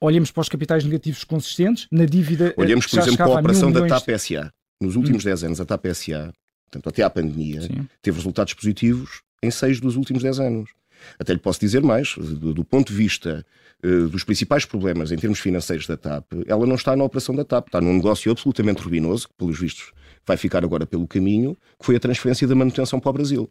Olhemos 0.01 0.31
para 0.31 0.41
os 0.41 0.49
capitais 0.49 0.85
negativos 0.85 1.25
consistentes, 1.25 1.87
na 1.91 2.05
dívida. 2.05 2.49
Eh, 2.49 2.55
Olhemos, 2.57 2.87
por 2.87 2.99
exemplo, 2.99 3.17
para 3.17 3.27
a 3.27 3.41
operação 3.41 3.73
da 3.73 3.87
TAP 3.87 4.09
SA. 4.19 4.53
Nos 4.81 4.97
últimos 4.97 5.25
hum. 5.25 5.29
10 5.29 5.45
anos, 5.45 5.61
a 5.61 5.65
TAP 5.65 5.87
SA, 5.95 6.33
portanto, 6.71 6.89
até 6.89 7.03
à 7.03 7.11
pandemia, 7.11 7.63
Sim. 7.63 7.89
teve 8.01 8.17
resultados 8.17 8.55
positivos 8.55 9.23
em 9.43 9.51
6 9.51 9.81
dos 9.81 9.97
últimos 9.97 10.23
10 10.23 10.41
anos. 10.41 10.71
Até 11.19 11.33
lhe 11.33 11.39
posso 11.39 11.61
dizer 11.61 11.83
mais, 11.83 12.15
do, 12.17 12.53
do 12.53 12.65
ponto 12.65 12.89
de 12.89 12.95
vista 12.95 13.45
uh, 13.85 14.09
dos 14.09 14.25
principais 14.25 14.65
problemas 14.65 15.13
em 15.13 15.17
termos 15.17 15.39
financeiros 15.39 15.87
da 15.87 15.97
TAP, 15.97 16.25
ela 16.47 16.67
não 16.67 16.75
está 16.75 16.97
na 16.97 17.05
operação 17.05 17.35
da 17.35 17.45
TAP, 17.45 17.69
está 17.69 17.81
num 17.81 17.95
negócio 17.95 18.31
absolutamente 18.31 18.83
ruinoso, 18.83 19.29
que, 19.29 19.35
pelos 19.35 19.59
vistos, 19.59 19.93
vai 20.27 20.37
ficar 20.37 20.65
agora 20.65 20.87
pelo 20.87 21.07
caminho, 21.07 21.57
que 21.79 21.87
foi 21.87 21.97
a 21.97 22.01
transferência 22.01 22.47
da 22.47 22.55
manutenção 22.55 22.99
para 22.99 23.11
o 23.11 23.13
Brasil 23.13 23.51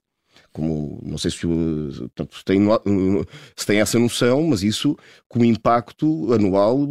como 0.52 1.00
não 1.04 1.18
sei 1.18 1.32
se, 1.32 1.46
portanto, 1.46 2.44
tem, 2.44 2.60
se 3.56 3.66
tem 3.66 3.80
essa 3.80 4.00
noção, 4.00 4.44
mas 4.48 4.64
isso 4.64 4.98
com 5.28 5.44
impacto 5.44 6.34
anual 6.34 6.88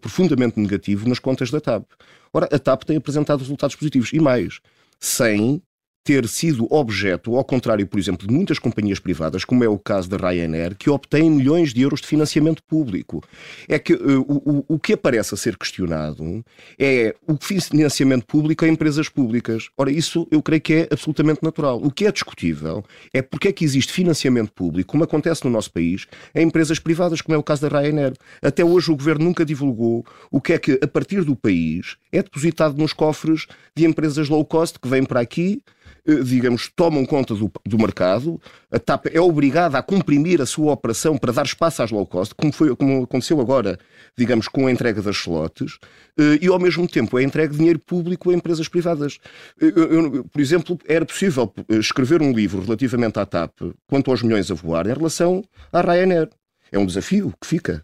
profundamente 0.00 0.58
negativo 0.60 1.08
nas 1.08 1.18
contas 1.18 1.50
da 1.50 1.60
TAP. 1.60 1.84
Ora, 2.32 2.48
a 2.52 2.58
TAP 2.58 2.84
tem 2.84 2.96
apresentado 2.96 3.40
resultados 3.40 3.76
positivos 3.76 4.12
e 4.12 4.20
mais, 4.20 4.60
sem 4.98 5.62
ter 6.04 6.26
sido 6.26 6.66
objeto, 6.72 7.36
ao 7.36 7.44
contrário, 7.44 7.86
por 7.86 7.98
exemplo, 7.98 8.26
de 8.26 8.32
muitas 8.32 8.58
companhias 8.58 8.98
privadas, 8.98 9.44
como 9.44 9.62
é 9.62 9.68
o 9.68 9.78
caso 9.78 10.08
da 10.08 10.16
Ryanair, 10.16 10.74
que 10.74 10.88
obtém 10.88 11.30
milhões 11.30 11.74
de 11.74 11.82
euros 11.82 12.00
de 12.00 12.06
financiamento 12.06 12.62
público. 12.62 13.22
É 13.68 13.78
que 13.78 13.92
uh, 13.92 14.20
o, 14.26 14.64
o 14.66 14.78
que 14.78 14.94
aparece 14.94 15.34
a 15.34 15.36
ser 15.36 15.56
questionado 15.56 16.42
é 16.78 17.14
o 17.26 17.36
financiamento 17.36 18.24
público 18.24 18.64
a 18.64 18.68
empresas 18.68 19.08
públicas. 19.08 19.68
Ora, 19.76 19.90
isso 19.90 20.26
eu 20.30 20.42
creio 20.42 20.62
que 20.62 20.74
é 20.74 20.88
absolutamente 20.90 21.42
natural. 21.42 21.78
O 21.82 21.90
que 21.90 22.06
é 22.06 22.12
discutível 22.12 22.82
é 23.12 23.20
porque 23.20 23.48
é 23.48 23.52
que 23.52 23.64
existe 23.64 23.92
financiamento 23.92 24.52
público, 24.52 24.90
como 24.90 25.04
acontece 25.04 25.44
no 25.44 25.50
nosso 25.50 25.70
país, 25.70 26.06
a 26.34 26.40
empresas 26.40 26.78
privadas, 26.78 27.20
como 27.20 27.34
é 27.34 27.38
o 27.38 27.42
caso 27.42 27.68
da 27.68 27.80
Ryanair. 27.80 28.14
Até 28.40 28.64
hoje 28.64 28.90
o 28.90 28.96
governo 28.96 29.26
nunca 29.26 29.44
divulgou 29.44 30.06
o 30.30 30.40
que 30.40 30.54
é 30.54 30.58
que, 30.58 30.78
a 30.82 30.86
partir 30.88 31.22
do 31.22 31.36
país, 31.36 31.96
é 32.10 32.22
depositado 32.22 32.78
nos 32.78 32.94
cofres 32.94 33.46
de 33.76 33.84
empresas 33.84 34.28
low 34.28 34.44
cost 34.44 34.78
que 34.78 34.88
vêm 34.88 35.04
para 35.04 35.20
aqui 35.20 35.62
digamos, 36.24 36.70
tomam 36.74 37.04
conta 37.04 37.34
do, 37.34 37.50
do, 37.66 37.78
mercado, 37.78 38.40
a 38.72 38.78
TAP 38.78 39.06
é 39.12 39.20
obrigada 39.20 39.78
a 39.78 39.82
comprimir 39.82 40.40
a 40.40 40.46
sua 40.46 40.72
operação 40.72 41.18
para 41.18 41.32
dar 41.32 41.44
espaço 41.44 41.82
às 41.82 41.90
low 41.90 42.06
cost, 42.06 42.34
como, 42.34 42.50
foi, 42.50 42.74
como 42.74 43.04
aconteceu 43.04 43.38
agora, 43.40 43.78
digamos, 44.16 44.48
com 44.48 44.66
a 44.66 44.72
entrega 44.72 45.02
das 45.02 45.16
slots, 45.16 45.78
eh, 46.18 46.38
e 46.40 46.48
ao 46.48 46.58
mesmo 46.58 46.88
tempo 46.88 47.18
é 47.18 47.22
entregue 47.22 47.56
dinheiro 47.56 47.78
público 47.78 48.30
a 48.30 48.34
empresas 48.34 48.68
privadas. 48.68 49.18
Eu, 49.60 49.70
eu, 49.70 50.24
por 50.24 50.40
exemplo, 50.40 50.78
era 50.86 51.04
possível 51.04 51.52
escrever 51.68 52.22
um 52.22 52.32
livro 52.32 52.62
relativamente 52.62 53.18
à 53.18 53.26
TAP, 53.26 53.52
quanto 53.86 54.10
aos 54.10 54.22
milhões 54.22 54.50
a 54.50 54.54
voar, 54.54 54.86
em 54.86 54.94
relação 54.94 55.44
à 55.70 55.82
Ryanair. 55.82 56.30
É 56.70 56.78
um 56.78 56.84
desafio 56.84 57.32
que 57.40 57.46
fica. 57.46 57.82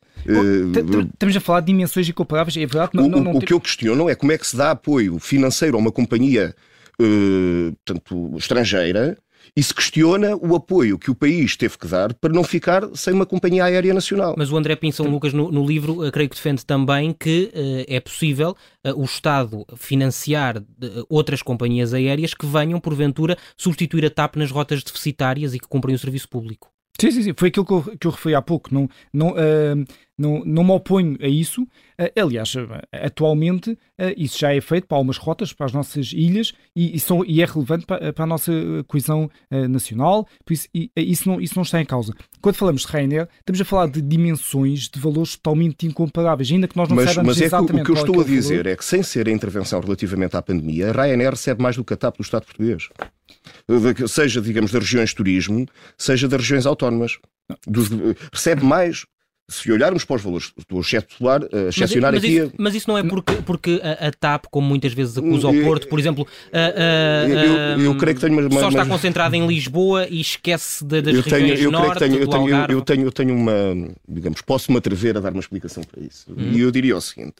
Estamos 1.14 1.36
a 1.36 1.40
falar 1.40 1.60
de 1.60 1.66
dimensões 1.66 2.08
incomparáveis, 2.08 2.56
é 2.56 2.60
verdade? 2.60 2.90
Não, 2.92 3.04
o, 3.04 3.08
não, 3.08 3.20
não 3.20 3.32
o 3.32 3.40
que 3.40 3.52
eu 3.52 3.60
questiono 3.60 4.10
é 4.10 4.14
como 4.14 4.32
é 4.32 4.38
que 4.38 4.46
se 4.46 4.56
dá 4.56 4.72
apoio 4.72 5.18
financeiro 5.18 5.76
a 5.76 5.80
uma 5.80 5.90
companhia 5.90 6.54
uh, 7.00 7.76
portanto, 7.84 8.36
estrangeira 8.36 9.16
e 9.56 9.62
se 9.62 9.74
questiona 9.74 10.36
o 10.36 10.54
apoio 10.54 10.98
que 10.98 11.10
o 11.10 11.14
país 11.14 11.56
teve 11.56 11.76
que 11.78 11.86
dar 11.86 12.14
para 12.14 12.32
não 12.32 12.44
ficar 12.44 12.88
sem 12.94 13.12
uma 13.12 13.26
companhia 13.26 13.64
aérea 13.64 13.92
nacional. 13.92 14.34
Mas 14.36 14.50
o 14.50 14.56
André 14.56 14.76
Pinção 14.76 15.06
Lucas, 15.06 15.32
no, 15.32 15.50
no 15.50 15.66
livro, 15.66 16.06
uh, 16.06 16.10
creio 16.10 16.28
que 16.28 16.36
defende 16.36 16.64
também 16.64 17.12
que 17.12 17.50
uh, 17.54 17.84
é 17.86 18.00
possível 18.00 18.56
uh, 18.84 19.00
o 19.00 19.04
Estado 19.04 19.64
financiar 19.76 20.62
outras 21.08 21.42
companhias 21.42 21.94
aéreas 21.94 22.34
que 22.34 22.46
venham, 22.46 22.80
porventura, 22.80 23.36
substituir 23.56 24.04
a 24.06 24.10
TAP 24.10 24.36
nas 24.36 24.50
rotas 24.50 24.82
deficitárias 24.82 25.54
e 25.54 25.58
que 25.58 25.68
cumprem 25.68 25.94
o 25.94 25.98
serviço 25.98 26.28
público. 26.28 26.73
Sim, 27.00 27.10
sim, 27.10 27.22
sim. 27.24 27.32
Foi 27.36 27.48
aquilo 27.48 27.66
que 27.66 27.72
eu, 27.72 27.82
que 27.98 28.06
eu 28.06 28.10
referi 28.10 28.34
há 28.34 28.42
pouco. 28.42 28.72
Não, 28.72 28.88
não, 29.12 29.30
uh, 29.30 29.84
não, 30.16 30.44
não 30.44 30.62
me 30.62 30.70
oponho 30.70 31.16
a 31.20 31.26
isso. 31.26 31.62
Uh, 31.62 32.20
aliás, 32.20 32.54
atualmente 32.92 33.70
uh, 33.72 33.78
isso 34.16 34.38
já 34.38 34.54
é 34.54 34.60
feito 34.60 34.86
para 34.86 34.96
algumas 34.96 35.16
rotas, 35.16 35.52
para 35.52 35.66
as 35.66 35.72
nossas 35.72 36.12
ilhas, 36.12 36.52
e, 36.74 36.94
e, 36.94 37.00
são, 37.00 37.24
e 37.24 37.42
é 37.42 37.44
relevante 37.44 37.84
para, 37.84 38.12
para, 38.12 38.24
a 38.24 38.26
nossa 38.26 38.52
coesão 38.86 39.28
nacional. 39.50 40.26
Por 40.44 40.52
isso, 40.52 40.68
e, 40.72 40.90
isso, 40.96 41.28
não, 41.28 41.40
isso 41.40 41.54
não 41.56 41.64
está 41.64 41.80
em 41.80 41.84
causa. 41.84 42.14
Quando 42.40 42.54
falamos 42.54 42.82
de 42.82 42.88
Rainer, 42.88 43.28
estamos 43.40 43.60
a 43.60 43.64
falar 43.64 43.88
de 43.88 44.00
dimensões, 44.00 44.88
de 44.88 45.00
valores 45.00 45.34
totalmente 45.36 45.86
incomparáveis, 45.86 46.50
ainda 46.52 46.68
que 46.68 46.76
nós 46.76 46.88
não 46.88 46.96
mas, 46.96 47.06
saibamos 47.06 47.28
mas 47.28 47.42
é 47.42 47.44
exatamente 47.46 47.82
o 47.82 47.84
que 47.84 47.90
eu 47.90 47.96
estou 47.96 48.20
é 48.20 48.20
a 48.20 48.24
dizer 48.24 48.56
valor. 48.58 48.66
é 48.68 48.76
que, 48.76 48.84
sem 48.84 49.02
ser 49.02 49.26
a 49.26 49.32
intervenção 49.32 49.80
relativamente 49.80 50.36
à 50.36 50.42
pandemia, 50.42 50.90
a 50.90 50.92
Ryanair 50.92 51.30
recebe 51.30 51.60
mais 51.60 51.76
do 51.76 51.84
que 51.84 51.92
a 51.92 51.96
TAP 51.96 52.18
do 52.18 52.22
Estado 52.22 52.44
português 52.44 52.88
seja, 54.08 54.40
digamos, 54.40 54.70
das 54.70 54.82
regiões 54.82 55.10
de 55.10 55.16
turismo, 55.16 55.66
seja 55.96 56.28
das 56.28 56.40
regiões 56.40 56.66
autónomas. 56.66 57.18
Dos, 57.66 57.88
recebe 58.32 58.64
mais 58.64 59.04
se 59.48 59.70
olharmos 59.70 60.04
para 60.04 60.16
os 60.16 60.22
valores, 60.22 60.52
estou 60.56 60.78
a 60.78 60.80
excepcionar, 60.80 61.42
excepcionar 61.68 62.12
mas, 62.12 62.22
mas 62.22 62.30
aqui. 62.30 62.38
Isso, 62.38 62.52
mas 62.56 62.74
isso 62.74 62.88
não 62.88 62.96
é 62.96 63.02
porque, 63.02 63.34
porque 63.44 63.80
a, 63.82 64.08
a, 64.08 64.10
TAP, 64.10 64.46
como 64.50 64.66
muitas 64.66 64.94
vezes 64.94 65.18
acusa 65.18 65.48
o 65.48 65.62
Porto, 65.62 65.86
por 65.88 65.98
exemplo, 65.98 66.26
a, 66.50 67.28
eu, 67.28 67.80
eu, 67.80 67.96
creio 67.96 68.14
que 68.14 68.22
tenho 68.22 68.48
uma, 68.48 68.60
só 68.60 68.68
está 68.68 68.86
concentrada 68.86 69.36
em 69.36 69.46
Lisboa 69.46 70.06
e 70.08 70.20
esquece 70.20 70.82
de, 70.82 71.02
das 71.02 71.14
eu 71.14 71.20
regiões 71.20 71.58
tenho, 71.58 71.66
eu 71.66 71.70
norte, 71.70 71.98
tenho, 71.98 72.16
eu 72.16 72.26
tenho, 72.26 72.48
eu, 72.70 72.82
tenho, 72.82 73.04
eu 73.04 73.12
tenho 73.12 73.36
uma, 73.36 73.52
digamos, 74.08 74.40
posso-me 74.40 74.78
atrever 74.78 75.18
a 75.18 75.20
dar 75.20 75.32
uma 75.32 75.40
explicação 75.40 75.82
para 75.84 76.02
isso. 76.02 76.24
Hum. 76.30 76.52
E 76.52 76.60
eu 76.60 76.70
diria 76.70 76.96
o 76.96 77.00
seguinte. 77.00 77.34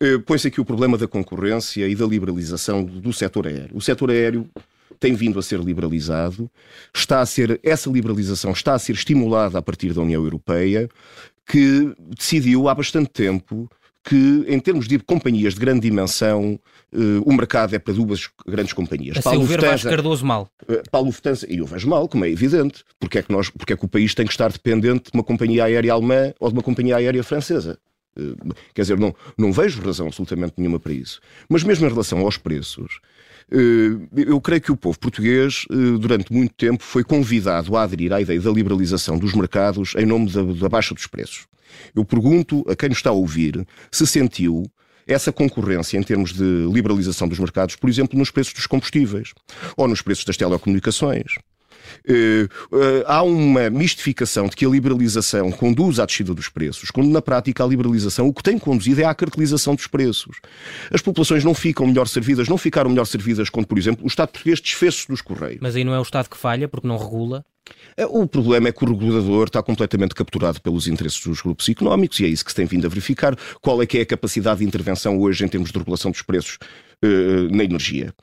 Eh, 0.00 0.18
põe-se 0.18 0.48
aqui 0.48 0.60
o 0.60 0.64
problema 0.64 0.98
da 0.98 1.06
concorrência 1.06 1.86
e 1.86 1.94
da 1.94 2.04
liberalização 2.04 2.84
do, 2.84 3.00
do 3.00 3.12
setor 3.12 3.46
aéreo. 3.46 3.70
O 3.72 3.80
setor 3.80 4.10
aéreo 4.10 4.48
tem 4.98 5.14
vindo 5.14 5.38
a 5.38 5.42
ser 5.42 5.60
liberalizado, 5.60 6.50
está 6.94 7.20
a 7.20 7.26
ser, 7.26 7.60
essa 7.62 7.90
liberalização 7.90 8.52
está 8.52 8.74
a 8.74 8.78
ser 8.78 8.92
estimulada 8.92 9.58
a 9.58 9.62
partir 9.62 9.92
da 9.92 10.00
União 10.00 10.22
Europeia, 10.22 10.88
que 11.46 11.94
decidiu 12.16 12.68
há 12.68 12.74
bastante 12.74 13.10
tempo 13.10 13.70
que, 14.06 14.44
em 14.46 14.60
termos 14.60 14.86
de 14.86 14.98
companhias 15.00 15.54
de 15.54 15.60
grande 15.60 15.80
dimensão, 15.80 16.58
uh, 16.92 17.22
o 17.24 17.32
mercado 17.32 17.74
é 17.74 17.78
para 17.78 17.92
duas 17.92 18.30
grandes 18.46 18.72
companhias. 18.72 19.18
A 19.18 19.22
Paulo 19.22 19.40
seu 19.40 19.48
ver, 19.48 19.60
Vasco 19.60 19.88
Cardoso 19.88 20.24
mal. 20.24 20.48
Uh, 20.62 20.80
Paulo 20.90 21.08
Lufthansa, 21.08 21.44
e 21.52 21.58
eu 21.58 21.66
vejo 21.66 21.88
mal, 21.88 22.08
como 22.08 22.24
é 22.24 22.30
evidente, 22.30 22.84
porque 23.00 23.18
é, 23.18 23.22
que 23.22 23.32
nós, 23.32 23.50
porque 23.50 23.72
é 23.72 23.76
que 23.76 23.84
o 23.84 23.88
país 23.88 24.14
tem 24.14 24.24
que 24.24 24.32
estar 24.32 24.50
dependente 24.50 25.10
de 25.10 25.18
uma 25.18 25.24
companhia 25.24 25.64
aérea 25.64 25.92
alemã 25.92 26.32
ou 26.38 26.48
de 26.48 26.54
uma 26.54 26.62
companhia 26.62 26.96
aérea 26.96 27.22
francesa. 27.24 27.78
Uh, 28.16 28.54
quer 28.74 28.82
dizer, 28.82 28.98
não, 28.98 29.14
não 29.36 29.52
vejo 29.52 29.82
razão 29.82 30.06
absolutamente 30.06 30.54
nenhuma 30.56 30.80
para 30.80 30.92
isso. 30.92 31.20
Mas 31.48 31.62
mesmo 31.62 31.86
em 31.86 31.88
relação 31.88 32.20
aos 32.20 32.36
preços, 32.36 33.00
eh, 33.50 34.24
eu 34.28 34.40
creio 34.40 34.60
que 34.60 34.72
o 34.72 34.76
povo 34.76 34.98
português, 34.98 35.66
eh, 35.70 35.98
durante 35.98 36.32
muito 36.32 36.54
tempo, 36.54 36.82
foi 36.82 37.04
convidado 37.04 37.76
a 37.76 37.82
aderir 37.82 38.12
à 38.12 38.20
ideia 38.20 38.40
da 38.40 38.50
liberalização 38.50 39.18
dos 39.18 39.34
mercados 39.34 39.94
em 39.96 40.04
nome 40.04 40.30
da, 40.30 40.42
da 40.42 40.68
baixa 40.68 40.94
dos 40.94 41.06
preços. 41.06 41.46
Eu 41.94 42.04
pergunto 42.04 42.64
a 42.68 42.74
quem 42.74 42.88
nos 42.88 42.98
está 42.98 43.10
a 43.10 43.12
ouvir 43.12 43.66
se 43.90 44.06
sentiu 44.06 44.64
essa 45.06 45.30
concorrência 45.30 45.96
em 45.96 46.02
termos 46.02 46.32
de 46.32 46.66
liberalização 46.72 47.28
dos 47.28 47.38
mercados, 47.38 47.76
por 47.76 47.88
exemplo, 47.88 48.18
nos 48.18 48.30
preços 48.30 48.52
dos 48.52 48.66
combustíveis 48.66 49.32
ou 49.76 49.86
nos 49.86 50.02
preços 50.02 50.24
das 50.24 50.36
telecomunicações. 50.36 51.34
Uh, 52.08 52.44
uh, 52.74 53.04
há 53.06 53.22
uma 53.22 53.68
mistificação 53.70 54.46
de 54.46 54.56
que 54.56 54.64
a 54.64 54.68
liberalização 54.68 55.50
conduz 55.50 55.98
à 55.98 56.06
descida 56.06 56.32
dos 56.34 56.48
preços, 56.48 56.90
quando 56.90 57.10
na 57.10 57.20
prática 57.20 57.64
a 57.64 57.66
liberalização 57.66 58.28
o 58.28 58.32
que 58.32 58.42
tem 58.42 58.58
conduzido 58.58 59.00
é 59.00 59.04
à 59.04 59.14
cartelização 59.14 59.74
dos 59.74 59.86
preços. 59.86 60.38
As 60.90 61.02
populações 61.02 61.44
não 61.44 61.54
ficam 61.54 61.86
melhor 61.86 62.06
servidas, 62.06 62.48
não 62.48 62.58
ficaram 62.58 62.90
melhor 62.90 63.06
servidas 63.06 63.50
quando, 63.50 63.66
por 63.66 63.78
exemplo, 63.78 64.04
o 64.04 64.08
Estado 64.08 64.30
português 64.30 64.60
desfez-se 64.60 65.08
dos 65.08 65.20
Correios. 65.20 65.58
Mas 65.60 65.74
aí 65.74 65.84
não 65.84 65.94
é 65.94 65.98
o 65.98 66.02
Estado 66.02 66.28
que 66.28 66.36
falha, 66.36 66.68
porque 66.68 66.86
não 66.86 66.96
regula? 66.96 67.44
É, 67.96 68.06
o 68.06 68.26
problema 68.28 68.68
é 68.68 68.72
que 68.72 68.84
o 68.84 68.88
regulador 68.88 69.46
está 69.46 69.60
completamente 69.62 70.14
capturado 70.14 70.60
pelos 70.60 70.86
interesses 70.86 71.20
dos 71.26 71.40
grupos 71.40 71.68
económicos 71.68 72.20
e 72.20 72.24
é 72.24 72.28
isso 72.28 72.44
que 72.44 72.52
se 72.52 72.56
tem 72.56 72.66
vindo 72.66 72.86
a 72.86 72.88
verificar. 72.88 73.36
Qual 73.60 73.82
é 73.82 73.86
que 73.86 73.98
é 73.98 74.02
a 74.02 74.06
capacidade 74.06 74.60
de 74.60 74.64
intervenção 74.64 75.18
hoje 75.18 75.44
em 75.44 75.48
termos 75.48 75.72
de 75.72 75.78
regulação 75.78 76.12
dos 76.12 76.22
preços 76.22 76.58
uh, 77.04 77.56
na 77.56 77.64
energia? 77.64 78.14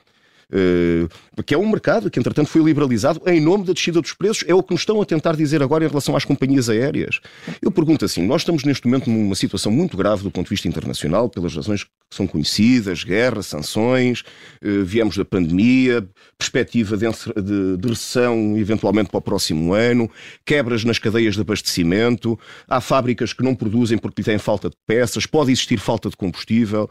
uh, 0.50 1.08
que 1.44 1.54
é 1.54 1.58
um 1.58 1.68
mercado 1.68 2.10
que, 2.10 2.18
entretanto, 2.18 2.48
foi 2.48 2.62
liberalizado 2.62 3.20
em 3.26 3.40
nome 3.40 3.64
da 3.64 3.72
descida 3.72 4.00
dos 4.00 4.12
preços. 4.12 4.44
É 4.46 4.54
o 4.54 4.62
que 4.62 4.72
nos 4.72 4.80
estão 4.80 5.00
a 5.00 5.04
tentar 5.04 5.36
dizer 5.36 5.62
agora 5.62 5.84
em 5.84 5.88
relação 5.88 6.16
às 6.16 6.24
companhias 6.24 6.68
aéreas. 6.68 7.20
Eu 7.60 7.70
pergunto 7.70 8.04
assim: 8.04 8.26
nós 8.26 8.42
estamos 8.42 8.64
neste 8.64 8.86
momento 8.86 9.10
numa 9.10 9.34
situação 9.34 9.70
muito 9.70 9.96
grave 9.96 10.22
do 10.22 10.30
ponto 10.30 10.46
de 10.46 10.50
vista 10.50 10.68
internacional, 10.68 11.28
pelas 11.28 11.54
razões 11.54 11.84
que 11.84 11.90
são 12.10 12.26
conhecidas 12.26 13.04
guerra, 13.04 13.42
sanções, 13.42 14.20
uh, 14.62 14.84
viemos 14.84 15.16
da 15.16 15.24
pandemia, 15.24 16.06
perspectiva 16.38 16.96
de, 16.96 17.06
de, 17.06 17.76
de 17.76 17.88
recessão 17.88 18.56
eventualmente 18.56 19.10
para 19.10 19.18
o 19.18 19.22
próximo 19.22 19.72
ano, 19.72 20.10
quebras 20.44 20.84
nas 20.84 20.98
cadeias 20.98 21.34
de 21.34 21.40
abastecimento, 21.40 22.38
há 22.68 22.80
fábricas 22.80 23.32
que 23.32 23.42
não 23.42 23.54
produzem 23.54 23.98
porque 23.98 24.22
têm 24.22 24.38
falta 24.38 24.70
de 24.70 24.76
peças, 24.86 25.26
pode 25.26 25.50
existir 25.50 25.78
falta 25.78 26.08
de 26.08 26.16
combustível. 26.16 26.88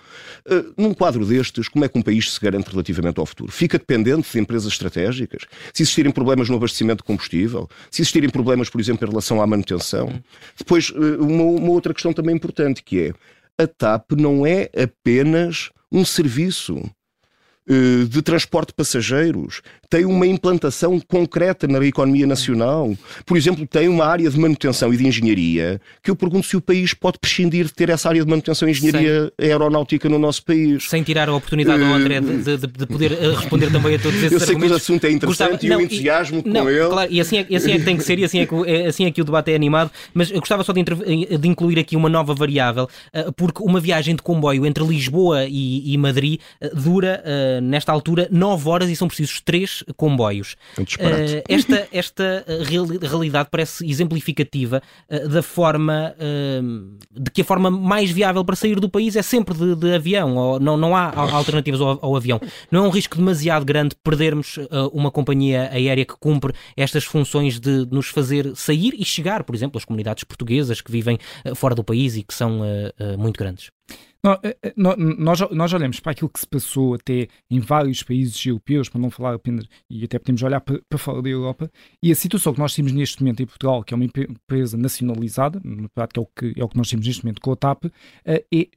Uh, 0.48 0.74
num 0.78 0.94
quadro 0.94 1.26
destes, 1.26 1.68
como 1.68 1.86
é 1.86 1.88
que 1.88 1.98
um 1.98 2.02
país 2.02 2.34
se 2.34 2.40
garante 2.40 2.70
relativamente 2.70 3.20
ao 3.20 3.26
futuro? 3.26 3.52
Fica 3.52 3.78
dependente 3.78 4.24
de 4.24 4.28
empresas 4.44 4.72
estratégicas? 4.72 5.44
Se 5.74 5.84
existirem 5.84 6.12
problemas 6.12 6.50
no 6.50 6.58
abastecimento 6.58 6.98
de 6.98 7.04
combustível? 7.04 7.68
Se 7.90 8.02
existirem 8.02 8.30
problemas, 8.30 8.70
por 8.70 8.80
exemplo, 8.80 9.06
em 9.06 9.10
relação 9.10 9.42
à 9.42 9.48
manutenção? 9.48 10.22
Depois, 10.58 10.90
uh, 10.90 11.24
uma, 11.24 11.44
uma 11.44 11.72
outra 11.72 11.94
questão 11.94 12.14
também 12.14 12.36
importante 12.36 12.84
que 12.84 13.00
é 13.00 13.14
a 13.58 13.68
TAP 13.68 14.12
não 14.14 14.46
é 14.46 14.70
apenas 14.76 15.72
um 15.92 16.04
serviço 16.04 16.78
eh, 16.78 16.90
de 18.10 18.22
transporte 18.22 18.70
de 18.70 18.74
passageiros, 18.76 19.62
tem 19.90 20.06
uma 20.06 20.26
implantação 20.26 21.00
concreta 21.00 21.68
na 21.68 21.84
economia 21.86 22.26
nacional. 22.26 22.96
Por 23.26 23.38
exemplo, 23.38 23.66
tem 23.68 23.88
uma 23.88 24.06
área 24.06 24.30
de 24.30 24.40
manutenção 24.40 24.94
e 24.94 24.98
de 24.98 25.08
engenharia 25.08 25.80
que 26.02 26.10
eu 26.10 26.16
pergunto 26.16 26.48
se 26.48 26.58
o 26.58 26.62
país 26.62 26.94
pode 26.94 27.20
prescindir 27.20 27.66
de 27.66 27.74
ter 27.74 27.90
essa 27.90 28.10
área 28.10 28.24
de 28.24 28.30
manutenção 28.30 28.68
e 28.68 28.72
engenharia 28.72 29.32
Sem... 29.40 29.52
aeronáutica 29.52 30.10
no 30.10 30.18
nosso 30.18 30.44
país. 30.44 30.90
Sem 30.90 31.04
tirar 31.04 31.30
a 31.30 31.36
oportunidade 31.36 31.84
ao 31.84 31.94
André 31.94 32.20
de, 32.20 32.58
de, 32.58 32.58
de 32.68 32.86
poder 32.88 33.12
eh, 33.12 33.36
responder 33.36 33.72
também 33.72 33.96
a 33.96 34.00
todos 34.00 34.18
esses 34.18 34.32
Eu 34.32 34.40
sei 34.40 34.56
argumentos. 34.56 34.68
que 34.68 34.74
o 34.74 34.76
assunto 34.76 35.06
é 35.06 35.12
interessante 35.12 35.50
Gostava... 35.52 35.66
e 35.66 35.70
não, 35.70 35.78
o 35.78 35.82
entusiasmo 35.82 36.40
e... 36.40 36.44
com 36.44 36.50
não, 36.50 36.70
ele. 36.70 36.90
Claro, 36.90 37.12
e 37.12 37.22
assim 37.22 37.38
é, 37.38 37.56
assim 37.56 37.72
é 37.72 37.78
que 37.78 37.86
tem 37.86 37.98
que 37.98 38.04
ser 38.04 38.20
e 38.20 38.24
assim 38.24 38.40
é 38.40 38.46
que, 38.46 38.56
é, 38.66 38.88
assim 38.88 39.06
é 39.06 39.12
que 39.12 39.22
o 39.22 39.26
debate 39.26 39.52
é 39.52 39.56
animado, 39.56 39.92
mas 40.14 40.32
eu 40.32 40.40
gostava 40.40 40.64
só 40.64 40.74
de, 40.74 40.84
de 40.84 41.48
incluir 41.48 41.80
aqui 41.80 41.96
uma 41.96 42.10
nova 42.10 42.34
variável, 42.34 42.90
eh, 43.14 43.30
porque 43.36 43.62
uma 43.64 43.80
viagem 43.80 44.16
de 44.16 44.22
comboio 44.22 44.66
entre 44.66 44.84
Lisboa 44.84 45.46
e, 45.48 45.94
e 45.94 45.98
Madrid 45.98 46.40
dura 46.74 47.24
nesta 47.62 47.92
altura 47.92 48.28
9 48.32 48.70
horas 48.70 48.90
e 48.90 48.96
são 48.96 49.08
precisos 49.08 49.42
3 49.42 49.84
comboios. 49.96 50.56
Uh, 50.80 51.44
esta 51.48 51.88
esta 51.92 52.46
realidade 53.02 53.50
parece 53.52 53.86
exemplificativa 53.86 54.82
uh, 55.10 55.30
da 55.30 55.42
forma 55.42 56.16
de 57.12 57.32
que 57.32 57.42
a 57.42 57.46
forma 57.46 57.70
mais 57.70 58.12
viável 58.12 58.44
para 58.44 58.56
sair 58.56 58.80
do 58.80 58.90
país 58.90 59.16
é 59.16 59.22
sempre 59.22 59.54
de, 59.54 59.76
de 59.76 59.96
avião, 59.96 60.36
ou 60.36 60.60
não, 60.60 60.78
não 60.78 60.96
há 60.96 61.12
alternativas 61.34 61.82
ao, 61.82 62.00
ao, 62.02 62.16
avião. 62.16 62.40
Não 62.72 62.86
é 62.86 62.88
um 62.88 62.90
risco 62.90 63.18
demasiado 63.18 63.66
grande 63.66 63.96
perdermos 64.04 64.58
uma 64.92 65.12
companhia 65.12 65.70
aérea 65.72 66.06
que 66.06 66.16
cumpre 66.20 66.54
estas 66.76 67.04
funções 67.04 67.60
de 67.60 67.88
nos 67.92 68.08
fazer 68.08 68.56
sair 68.56 68.94
e 68.98 69.06
chegar, 69.06 69.44
por 69.44 69.56
exemplo, 69.56 69.78
às 69.78 69.86
comunidades 69.86 70.24
portuguesas 70.24 70.82
que 70.82 70.92
vivem 70.92 71.18
fora 71.56 71.76
do 71.76 71.84
país 71.84 72.16
e 72.16 72.24
que 72.24 72.34
são 72.34 72.62
muito 73.18 73.38
grandes. 73.38 73.70
Eh, 74.26 74.56
eh, 74.64 74.74
nós, 74.78 75.42
nós 75.52 75.74
olhamos 75.74 76.00
para 76.00 76.14
aquilo 76.14 76.30
que 76.30 76.40
se 76.40 76.48
passou 76.48 76.94
até 76.94 77.28
em 77.52 77.60
vários 77.60 78.02
países 78.04 78.46
europeus, 78.46 78.88
para 78.88 79.02
não 79.02 79.10
falar 79.10 79.34
apenas, 79.34 79.66
e 79.90 80.06
até 80.06 80.18
podemos 80.18 80.42
olhar 80.44 80.62
para, 80.62 80.80
para 80.88 80.98
fora 80.98 81.22
da 81.22 81.28
Europa, 81.28 81.70
e 82.02 82.10
a 82.10 82.16
situação 82.16 82.54
que 82.54 82.60
nós 82.60 82.74
temos 82.74 82.94
neste 82.94 83.22
momento 83.22 83.44
em 83.44 83.46
Portugal, 83.46 83.84
que 83.84 83.94
é 83.94 83.96
uma 83.96 84.06
empresa 84.06 84.78
nacionalizada, 84.78 85.60
na 85.62 85.90
prática 85.90 86.22
é 86.22 86.24
o 86.24 86.28
que, 86.34 86.54
é 86.58 86.64
o 86.64 86.70
que 86.70 86.78
nós 86.78 86.90
temos 86.90 87.06
neste 87.06 87.26
momento 87.26 87.42
com 87.42 87.52
a 87.52 87.56
TAP, 87.58 87.86
eh, 88.24 88.46
é 88.54 88.68